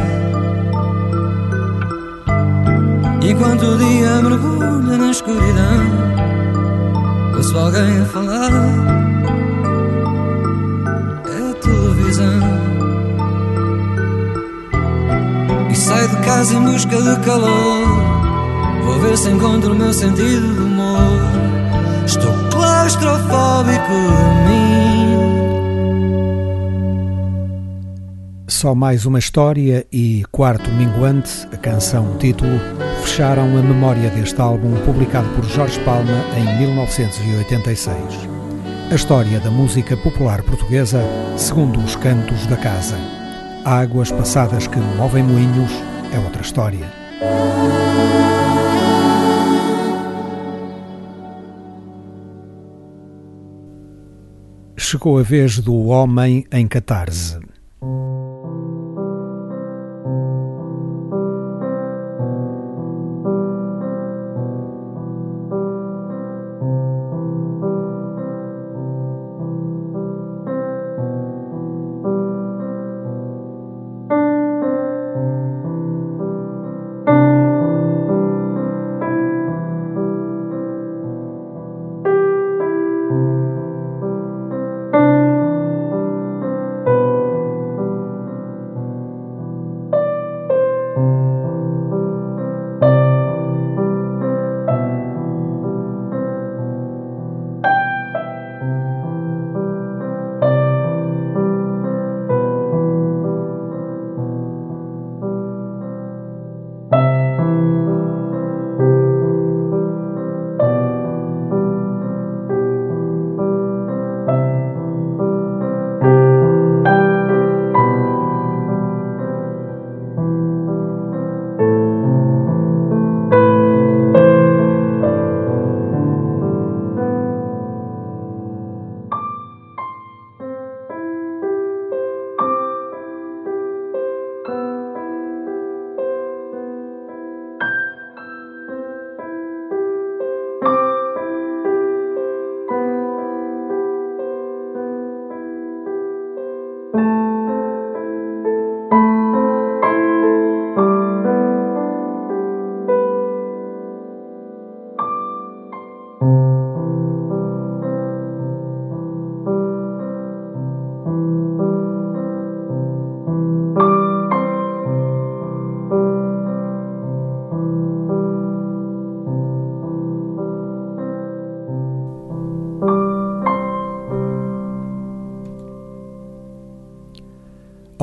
Enquanto 3.23 3.63
o 3.63 3.77
dia 3.77 4.21
mergulha 4.21 4.97
na 4.97 5.09
escuridão, 5.09 5.83
ouço 7.35 7.57
alguém 7.57 8.01
a 8.01 8.05
falar. 8.05 8.51
É 11.25 11.51
a 11.51 11.53
televisão. 11.55 12.41
E 15.71 15.75
saio 15.75 16.07
de 16.07 16.17
casa 16.17 16.53
em 16.53 16.63
busca 16.65 17.01
de 17.01 17.19
calor. 17.25 17.87
Vou 18.83 18.99
ver 18.99 19.17
se 19.17 19.29
encontro 19.29 19.73
o 19.73 19.75
meu 19.75 19.93
sentido 19.93 20.70
claustrofóbico 22.91 23.93
de 23.93 24.49
mim. 24.49 24.71
Só 28.47 28.75
mais 28.75 29.05
uma 29.05 29.19
história 29.19 29.85
e 29.91 30.23
Quarto 30.31 30.69
Minguante, 30.71 31.47
a 31.51 31.57
canção 31.57 32.17
título, 32.17 32.59
fecharam 33.01 33.57
a 33.57 33.61
memória 33.61 34.09
deste 34.09 34.39
álbum 34.41 34.75
publicado 34.85 35.29
por 35.29 35.45
Jorge 35.45 35.79
Palma 35.81 36.25
em 36.35 36.59
1986. 36.59 37.97
A 38.91 38.95
história 38.95 39.39
da 39.39 39.49
música 39.49 39.95
popular 39.97 40.43
portuguesa 40.43 41.01
segundo 41.37 41.79
os 41.79 41.95
cantos 41.95 42.45
da 42.47 42.57
casa. 42.57 42.97
Águas 43.63 44.11
passadas 44.11 44.67
que 44.67 44.79
movem 44.97 45.23
moinhos 45.23 45.71
é 46.13 46.19
outra 46.19 46.41
história. 46.41 46.91
Chegou 54.91 55.17
a 55.17 55.23
vez 55.23 55.57
do 55.57 55.85
homem 55.85 56.45
em 56.51 56.67
catarse. 56.67 57.40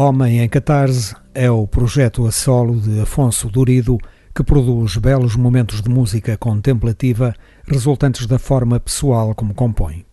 Homem 0.08 0.40
em 0.40 0.48
Catarse 0.48 1.14
é 1.34 1.50
o 1.50 1.66
projeto 1.66 2.26
a 2.26 2.32
solo 2.32 2.80
de 2.80 2.98
Afonso 2.98 3.50
Durido 3.50 3.98
que 4.34 4.42
produz 4.42 4.96
belos 4.96 5.36
momentos 5.36 5.82
de 5.82 5.90
música 5.90 6.34
contemplativa 6.34 7.34
resultantes 7.66 8.26
da 8.26 8.38
forma 8.38 8.80
pessoal 8.80 9.34
como 9.34 9.52
compõe. 9.52 10.06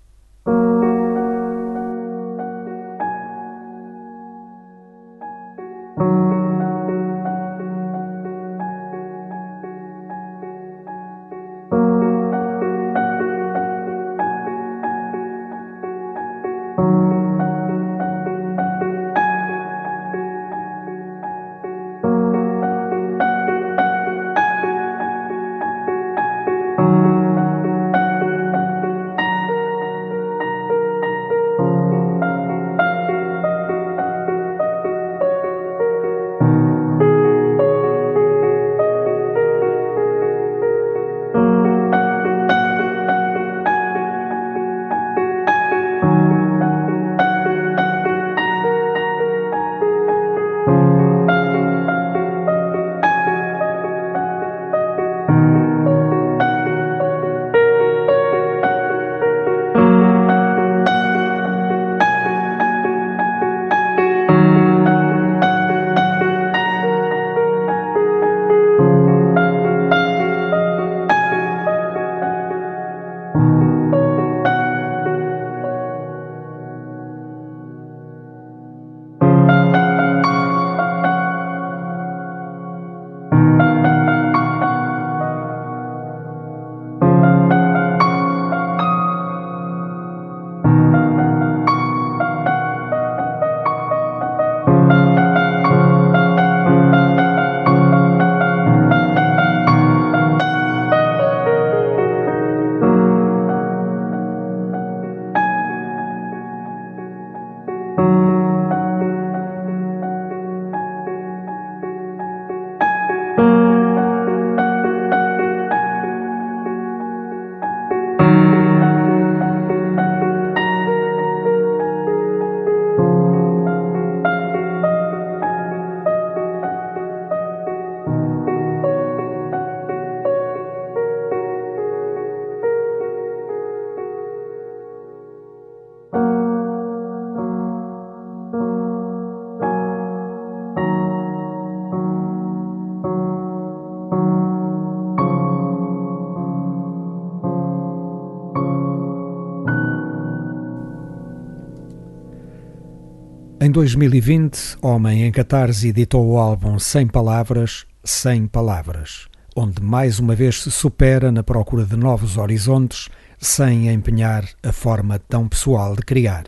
2020, 153.76 154.78
Homem 154.82 155.26
em 155.26 155.32
Catarse 155.34 155.90
editou 155.90 156.26
o 156.26 156.38
álbum 156.38 156.80
Sem 156.80 157.06
Palavras, 157.06 157.86
Sem 158.06 158.48
Palavras, 158.48 159.28
onde 159.54 159.84
mais 159.84 160.18
uma 160.18 160.34
vez 160.34 160.64
se 160.64 160.72
supera 160.72 161.30
na 161.30 161.44
procura 161.44 161.84
de 161.84 161.98
novos 161.98 162.38
horizontes, 162.38 163.10
sem 163.38 163.90
empenhar 163.90 164.48
a 164.64 164.72
forma 164.72 165.20
tão 165.20 165.50
pessoal 165.50 165.94
de 165.94 166.04
criar. 166.04 166.46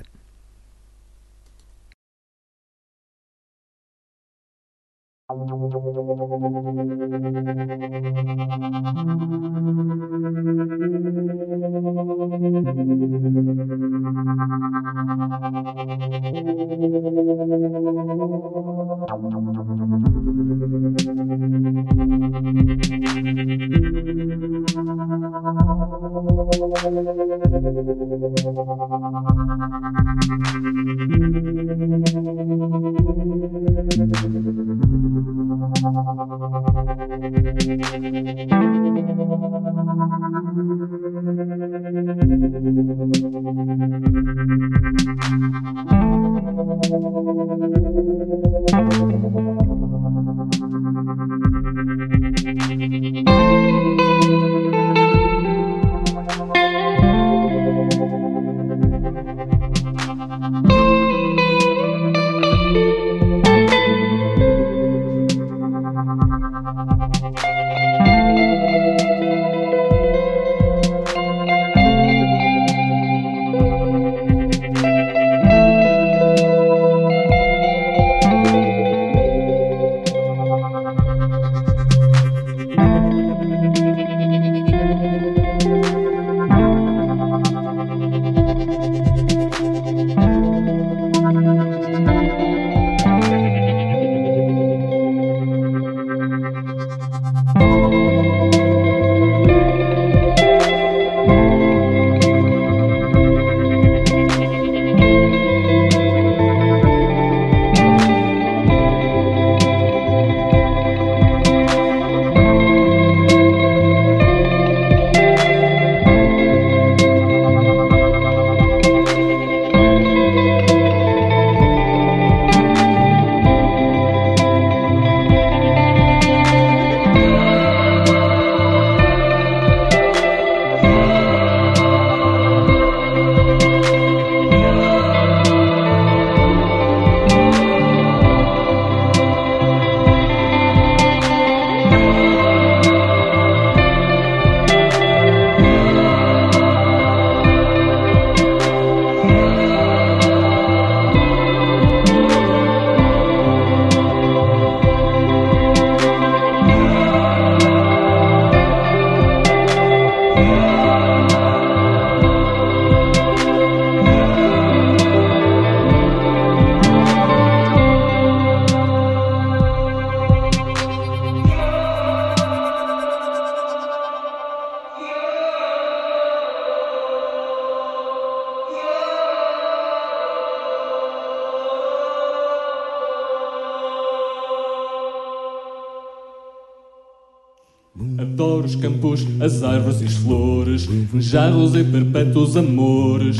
As 189.48 189.64
árvores 189.64 190.02
e 190.02 190.06
as 190.06 190.14
flores, 190.16 190.90
jarros 191.20 191.74
e 191.74 191.82
perpétuos 191.82 192.58
amores, 192.58 193.38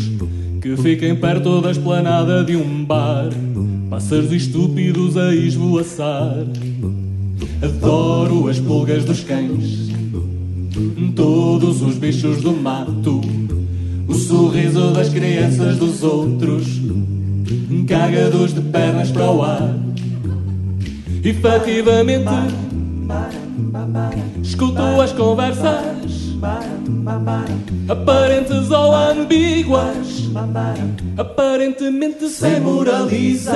que 0.62 0.78
fiquem 0.78 1.14
perto 1.16 1.62
da 1.62 1.70
esplanada 1.70 2.46
de 2.46 2.56
um 2.56 2.86
bar, 2.86 3.30
pássaros 3.90 4.32
estúpidos 4.32 5.18
a 5.18 5.36
esvoaçar. 5.36 6.46
Adoro 7.62 8.48
as 8.48 8.58
pulgas 8.58 9.04
dos 9.04 9.22
cães, 9.22 9.90
todos 11.14 11.82
os 11.82 11.98
bichos 11.98 12.42
do 12.42 12.54
mato, 12.54 13.20
o 14.08 14.14
sorriso 14.14 14.92
das 14.94 15.10
crianças 15.10 15.76
dos 15.76 16.04
outros, 16.04 16.82
cagados 17.86 18.54
de 18.54 18.62
pernas 18.62 19.12
para 19.12 19.30
o 19.30 19.44
ar. 19.44 19.76
Efetivamente, 21.22 22.24
escuto 24.44 25.02
as 25.02 25.12
conversas 25.14 26.28
aparentes 27.90 28.70
ou 28.70 28.94
ambíguas, 28.94 30.30
aparentemente 31.18 32.30
sem 32.30 32.60
moralizar. 32.60 33.56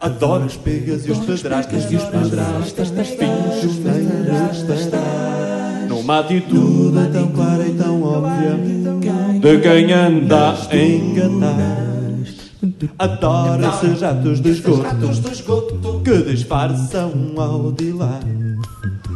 Adoro 0.00 0.44
as 0.44 0.56
pegas 0.56 1.06
e 1.06 1.12
os 1.12 1.18
pedrastas. 1.20 1.90
e 1.90 1.96
os 1.96 2.04
pedrastas, 2.04 2.90
finjos 3.08 3.76
Numa 6.02 6.18
atitude 6.18 7.12
tão 7.12 7.28
clara 7.28 7.64
e 7.64 7.74
tão 7.74 8.02
óbvia 8.02 8.58
de 9.40 9.58
quem 9.60 9.92
anda 9.92 10.50
a 10.50 10.76
enganar. 10.76 11.92
Adoro 12.98 13.64
esses 13.68 14.00
jatos 14.00 14.40
de 14.40 14.50
esgoto 14.50 16.02
que 16.04 16.22
disfarçam 16.22 17.12
ao 17.36 17.70
dilar. 17.70 18.20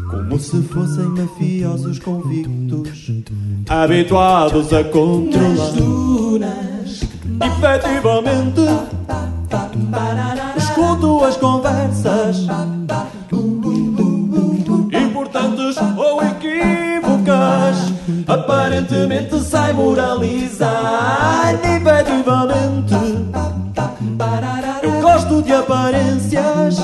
Como 0.09 0.39
se 0.39 0.63
fossem 0.63 1.07
mafiosos 1.07 1.99
convictos, 1.99 3.11
habituados 3.69 4.73
a 4.73 4.85
controlar. 4.85 5.73
Efetivamente, 7.43 8.61
escuto 10.57 11.25
as 11.25 11.37
conversas 11.37 12.47
Aparentemente 18.27 19.39
sai 19.41 19.73
moralizar. 19.73 21.55
Efetivamente, 21.63 22.95
eu 24.83 25.01
gosto 25.01 25.43
de 25.43 25.53
aparências 25.53 26.77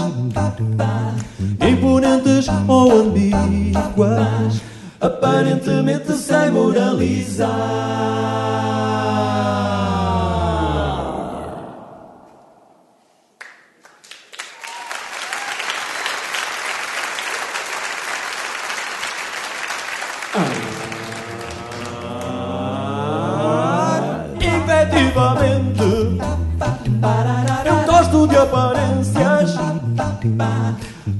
imponentes 1.60 2.46
ou 2.66 3.00
ambíguas. 3.00 4.60
Aparentemente 5.00 6.12
sai 6.14 6.50
moralizar. 6.50 7.48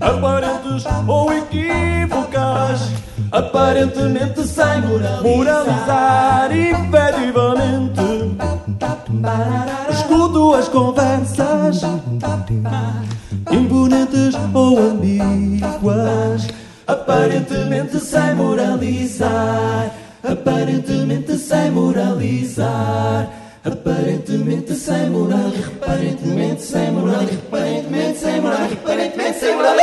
Aparentes 0.00 0.84
ou 1.08 1.32
equívocas, 1.32 2.90
aparentemente 3.32 4.46
sem 4.46 4.80
moralizar, 4.82 6.50
efetivamente. 6.52 8.02
Escuto 9.90 10.54
as 10.54 10.68
conversas 10.68 11.82
imponentes 13.50 14.34
ou 14.54 14.78
ambíguas, 14.78 16.48
aparentemente 16.86 17.98
sem 17.98 18.34
moralizar, 18.34 19.90
aparentemente 20.22 21.36
sem 21.36 21.70
moralizar. 21.70 23.41
Aparentemente 23.64 24.74
sem 24.74 25.08
moral, 25.08 25.52
aparentemente 25.76 26.62
sem 26.62 26.90
moral, 26.90 27.22
aparentemente 27.46 28.18
sem 28.18 28.40
moral, 28.40 28.72
aparentemente 28.72 29.38
sem 29.38 29.54
moral. 29.54 29.76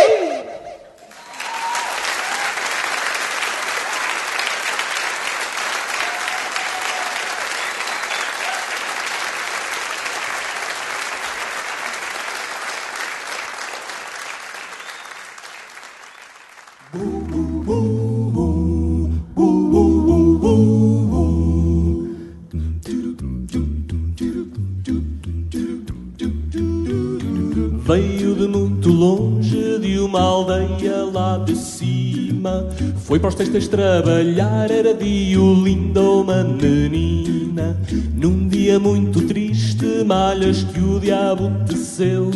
Foi 33.03 33.19
para 33.19 33.29
os 33.29 33.35
textos 33.35 33.67
trabalhar, 33.67 34.71
era 34.71 34.93
dia 34.93 35.37
linda 35.37 36.01
uma 36.01 36.43
menina. 36.43 37.77
Num 38.15 38.47
dia 38.47 38.79
muito 38.79 39.21
triste, 39.27 40.03
malhas 40.05 40.63
que 40.63 40.79
o 40.79 40.99
diabo 40.99 41.51
teceu. 41.67 42.31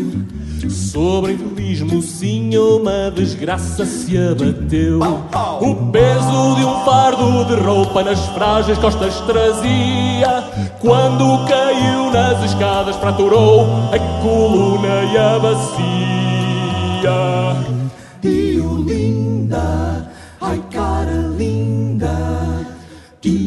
Sobre 0.69 1.33
infeliz 1.33 1.81
mocinha 1.81 2.61
uma 2.61 3.09
desgraça 3.11 3.85
se 3.85 4.17
abateu. 4.17 4.99
O 5.59 5.91
peso 5.91 6.55
de 6.55 6.65
um 6.65 6.85
fardo 6.85 7.45
de 7.45 7.55
roupa 7.55 8.03
nas 8.03 8.25
frágeis 8.27 8.77
costas 8.77 9.19
trazia. 9.21 10.43
Quando 10.79 11.47
caiu 11.47 12.11
nas 12.11 12.43
escadas, 12.51 12.95
fraturou 12.97 13.65
a 13.91 13.99
coluna 14.21 15.03
e 15.11 15.17
a 15.17 15.39
bacia. 15.39 16.33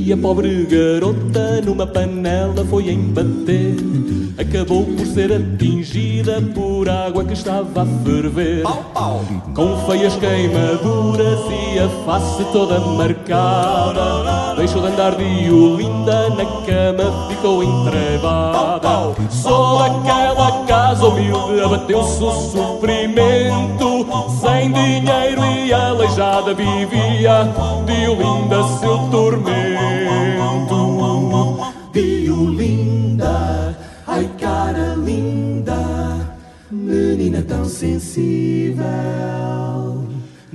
E 0.07 0.13
a 0.13 0.17
pobre 0.17 0.65
garota 0.67 1.61
numa 1.63 1.85
panela 1.85 2.65
foi 2.67 2.93
embater. 2.93 3.75
Acabou 4.39 4.85
por 4.85 5.07
ser 5.07 5.33
atingida 5.33 6.43
por 6.55 6.91
água 6.91 7.25
que 7.25 7.33
estava 7.33 7.83
a 7.83 7.87
ferver. 8.05 8.65
Com 9.55 9.79
feias 9.87 10.15
queimaduras 10.17 11.41
e 11.51 11.79
a 11.79 11.89
face 12.05 12.45
toda 12.53 12.79
marcada. 12.79 14.55
Deixou 14.57 14.83
de 14.83 14.89
andar 14.89 15.15
de 15.15 15.51
Olinda, 15.51 16.29
na 16.31 16.45
cama 16.67 17.29
ficou 17.29 17.65
entrebada. 17.65 19.15
Só 19.31 19.87
aquela 19.87 20.67
casa 20.67 21.07
humilde 21.07 21.61
abateu-se 21.63 22.23
o 22.23 22.31
sofrimento. 22.31 24.07
Sem 24.39 24.71
dinheiro 24.71 25.45
e 25.47 25.73
aleijada 25.73 26.53
vivia 26.53 27.49
de 27.87 28.07
Olinda 28.07 28.63
seu 28.81 28.99
tormento. 29.11 29.57
Violinda, 31.91 32.97
ai 32.97 33.06
menina 37.17 37.43
tão 37.43 37.65
sensível. 37.65 38.85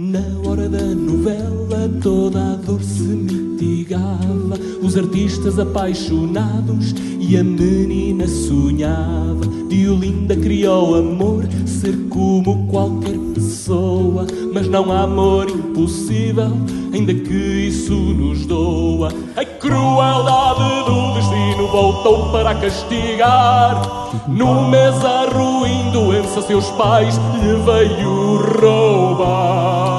Na 0.04 0.50
hora 0.50 0.68
da 0.68 0.82
novela 0.82 1.88
toda 2.02 2.54
a 2.54 2.56
dor 2.56 2.82
se 2.82 3.04
mitigava, 3.04 4.58
os 4.82 4.98
artistas 4.98 5.60
apaixonados 5.60 6.96
e 7.20 7.38
a 7.38 7.44
menina 7.44 8.28
sonhava. 8.28 9.46
Diolinda 9.70 10.36
criou 10.36 10.96
amor, 10.96 11.48
ser 11.68 11.96
como 12.10 12.68
qualquer 12.68 13.16
pessoa, 13.36 14.26
mas 14.52 14.68
não 14.68 14.92
há 14.92 15.02
amor 15.04 15.48
impossível, 15.52 16.52
ainda 16.92 17.14
que 17.14 17.68
isso 17.68 17.94
nos 17.94 18.48
doa. 18.48 19.10
A 19.36 19.46
crueldade 19.46 20.84
do 20.88 21.14
destino 21.14 21.68
voltou 21.68 22.32
para 22.32 22.56
castigar. 22.56 24.02
No 24.28 24.68
mês 24.68 24.96
a 25.06 25.30
ruim 25.30 25.92
doença, 25.92 26.42
seus 26.42 26.72
pais 26.72 27.20
lhe 27.36 27.54
veio 27.64 28.38
roubar. 28.60 29.91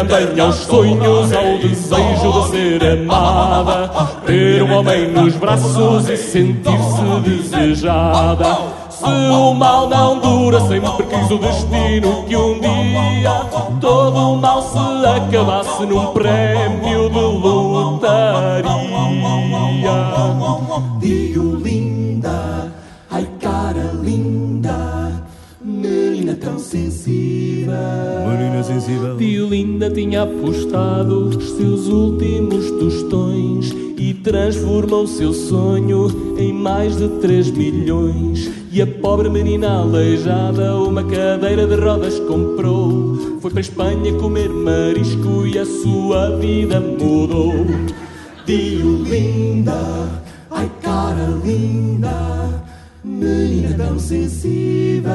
Também 0.00 0.40
aos 0.40 0.56
sonhos, 0.56 1.32
ao 1.32 1.58
desejo 1.58 2.32
de 2.32 2.50
ser 2.50 3.00
amada, 3.02 3.90
ter 4.24 4.62
um 4.62 4.78
homem 4.78 5.10
nos 5.10 5.34
braços 5.36 6.08
e 6.08 6.16
sentir-se 6.16 7.20
desejada. 7.22 8.58
Se 8.88 9.04
o 9.04 9.54
mal 9.54 9.88
não 9.88 10.18
dura, 10.18 10.60
sempre 10.60 11.04
quis 11.04 11.30
o 11.30 11.38
destino 11.38 12.24
que 12.24 12.36
um 12.36 12.58
dia 12.60 13.46
todo 13.80 14.16
o 14.16 14.36
mal 14.36 14.62
se 14.62 15.06
acabasse 15.06 15.84
num 15.84 16.06
prémio 16.12 17.10
de 17.10 17.18
lotaria. 17.18 17.59
Diolinda 29.80 29.90
tinha 29.90 30.22
apostado 30.22 31.28
os 31.28 31.52
seus 31.52 31.88
últimos 31.88 32.70
tostões 32.72 33.70
e 33.96 34.12
transformou 34.12 35.06
seu 35.06 35.32
sonho 35.32 36.36
em 36.36 36.52
mais 36.52 36.96
de 36.96 37.08
3 37.20 37.50
milhões. 37.52 38.50
E 38.70 38.82
a 38.82 38.86
pobre 38.86 39.30
menina 39.30 39.80
aleijada 39.80 40.76
uma 40.76 41.02
cadeira 41.02 41.66
de 41.66 41.76
rodas 41.76 42.18
comprou. 42.20 43.38
Foi 43.40 43.50
para 43.50 43.60
a 43.60 43.62
Espanha 43.62 44.12
comer 44.18 44.50
marisco 44.50 45.46
e 45.46 45.58
a 45.58 45.64
sua 45.64 46.36
vida 46.36 46.78
mudou. 46.78 47.54
Diolinda, 48.44 50.22
ai 50.50 50.70
cara 50.82 51.26
linda, 51.42 52.62
menina 53.02 53.74
tão 53.78 53.98
sensível. 53.98 55.10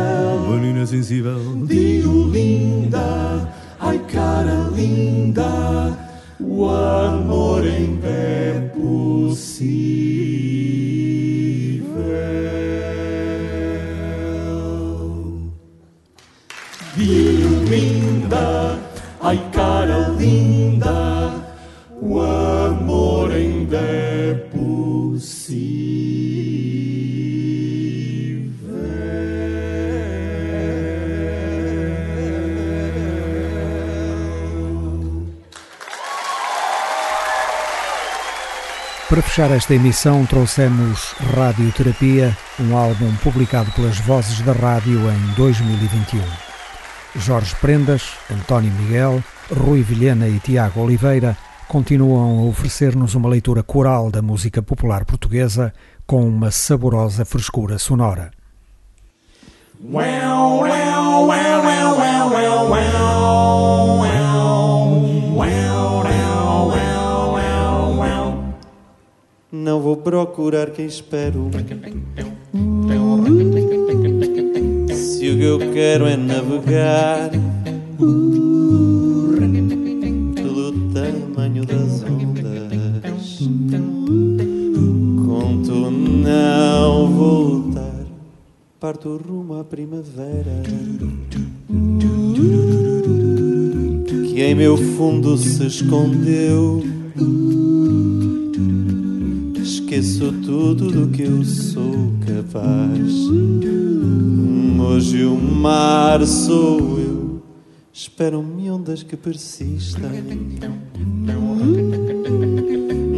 Menina 0.50 0.88
sensível. 0.88 1.38
Diolinda, 1.66 3.54
ai 3.86 4.00
cara 4.12 4.70
linda, 4.76 5.96
o 6.40 6.68
amor 6.68 7.66
em 7.68 8.00
é 8.04 8.72
possível. 8.74 9.76
Diolinda, 16.96 18.80
ai 19.22 19.40
cara 19.52 20.10
linda, 20.18 21.32
o 22.02 22.20
amor 22.20 23.32
ainda 23.32 23.78
é 23.78 24.34
possível. 24.52 25.85
Para 39.16 39.24
fechar 39.24 39.50
esta 39.52 39.74
emissão, 39.74 40.26
trouxemos 40.26 41.16
Radioterapia, 41.34 42.36
um 42.60 42.76
álbum 42.76 43.16
publicado 43.24 43.72
pelas 43.72 43.98
Vozes 43.98 44.42
da 44.42 44.52
Rádio 44.52 45.00
em 45.10 45.34
2021. 45.38 46.22
Jorge 47.22 47.56
Prendas, 47.62 48.04
António 48.30 48.74
Miguel, 48.74 49.24
Rui 49.50 49.84
Vilhena 49.84 50.28
e 50.28 50.38
Tiago 50.40 50.82
Oliveira 50.82 51.38
continuam 51.66 52.40
a 52.40 52.50
oferecer-nos 52.50 53.16
uma 53.16 53.30
leitura 53.30 53.64
coral 53.64 54.12
da 54.12 54.22
música 54.22 54.62
popular 54.62 55.06
portuguesa 55.06 55.74
com 56.06 56.28
uma 56.28 56.52
saborosa 56.52 57.24
frescura 57.24 57.80
sonora. 57.80 58.32
Well, 59.82 60.60
well, 60.60 61.26
well, 61.26 61.66
Não 69.66 69.82
vou 69.82 69.98
procurar 69.98 70.70
quem 70.70 70.86
espero. 70.86 71.50
Se 74.94 75.28
o 75.28 75.38
que 75.38 75.44
eu 75.44 75.58
quero 75.74 76.06
é 76.06 76.16
navegar 76.16 77.32
pelo 80.36 80.72
tamanho 80.94 81.66
das 81.66 82.04
ondas, 82.04 83.40
conto 85.26 85.90
não 85.90 87.12
voltar. 87.12 88.06
Parto 88.80 89.18
rumo 89.18 89.56
à 89.56 89.64
primavera 89.64 90.62
que 94.28 94.44
em 94.44 94.54
meu 94.54 94.78
fundo 94.78 95.36
se 95.40 95.66
escondeu. 95.66 96.84
Esqueço 99.96 100.34
tudo 100.44 100.92
do 100.92 101.08
que 101.08 101.22
eu 101.22 101.42
sou 101.46 102.12
capaz. 102.28 103.14
Hoje 104.78 105.24
o 105.24 105.36
mar 105.38 106.22
sou 106.26 107.00
eu. 107.00 107.42
Esperam-me 107.94 108.70
ondas 108.70 109.04
que 109.04 109.16
persistem. 109.16 110.04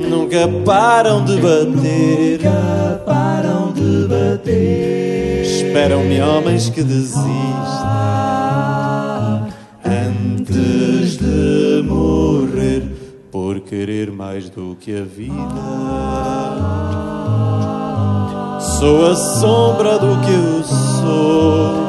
Nunca 0.07 0.47
param 0.63 1.25
de 1.25 1.37
bater. 1.37 2.37
Nunca 2.43 3.03
param 3.03 3.73
de 3.73 4.07
bater. 4.07 5.41
Esperam-me 5.45 6.21
homens 6.21 6.69
que 6.69 6.83
desistem 6.83 7.25
antes 9.83 11.17
de 11.17 11.81
morrer 11.87 12.56
querer 13.67 14.11
mais 14.11 14.49
do 14.49 14.77
que 14.79 14.97
a 14.97 15.03
vida. 15.03 15.35
Sou 18.79 19.11
a 19.11 19.15
sombra 19.15 19.99
do 19.99 20.17
que 20.21 20.31
eu 20.31 20.63
sou. 20.63 21.87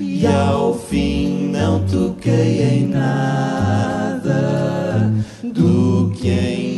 E 0.00 0.26
ao 0.26 0.74
fim 0.74 1.48
não 1.50 1.84
toquei 1.86 2.62
em 2.62 2.86
nada 2.88 4.34
do 5.42 6.10
que 6.14 6.28
em 6.28 6.73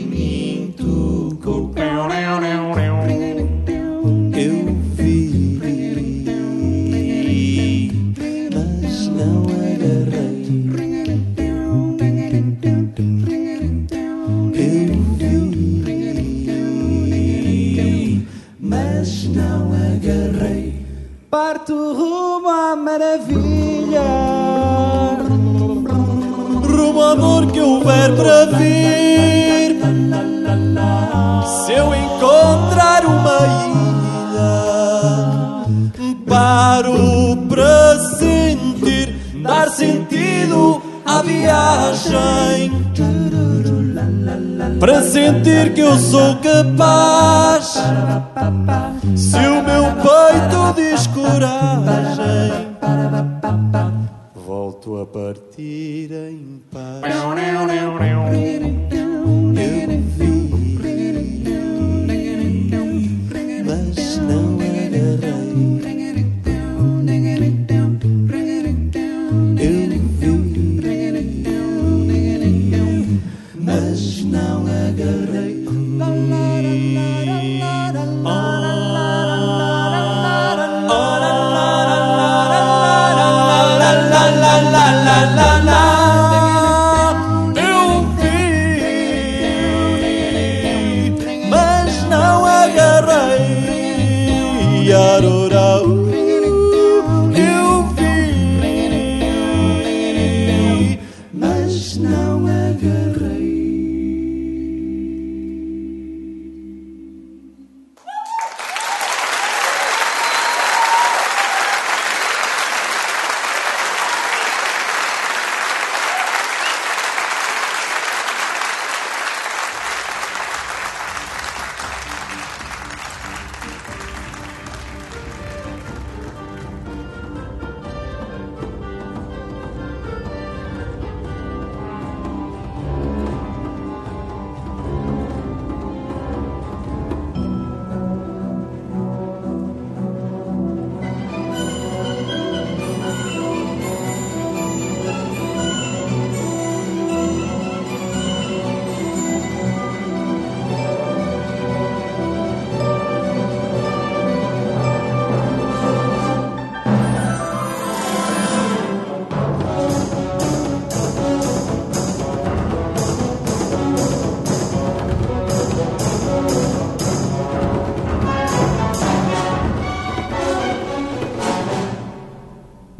para 44.86 45.02
sentir 45.02 45.74
que 45.74 45.80
eu 45.80 45.98
sou 45.98 46.36
capaz. 46.36 47.15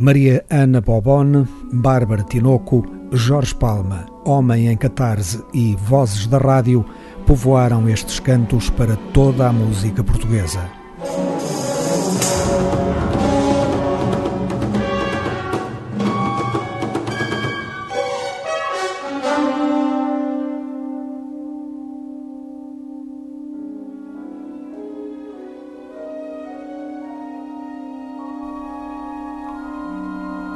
Maria 0.07 0.45
Ana 0.49 0.81
Bobone, 0.81 1.49
Bárbara 1.73 2.23
Tinoco, 2.23 2.87
Jorge 3.11 3.53
Palma, 3.53 4.07
Homem 4.25 4.69
em 4.69 4.77
Catarse 4.77 5.43
e 5.53 5.75
Vozes 5.75 6.29
da 6.29 6.39
Rádio 6.39 6.87
povoaram 7.27 7.89
estes 7.89 8.21
cantos 8.21 8.71
para 8.71 8.95
toda 9.13 9.49
a 9.49 9.53
música 9.53 10.05
portuguesa. 10.05 10.76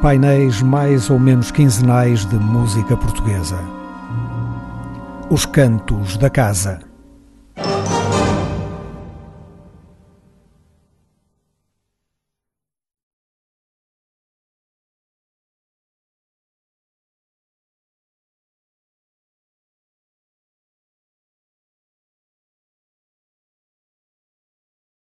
Painéis 0.01 0.63
mais 0.63 1.11
ou 1.11 1.19
menos 1.19 1.51
quinzenais 1.51 2.25
de 2.25 2.37
música 2.37 2.97
portuguesa. 2.97 3.59
Os 5.29 5.45
Cantos 5.45 6.17
da 6.17 6.31
Casa. 6.31 6.90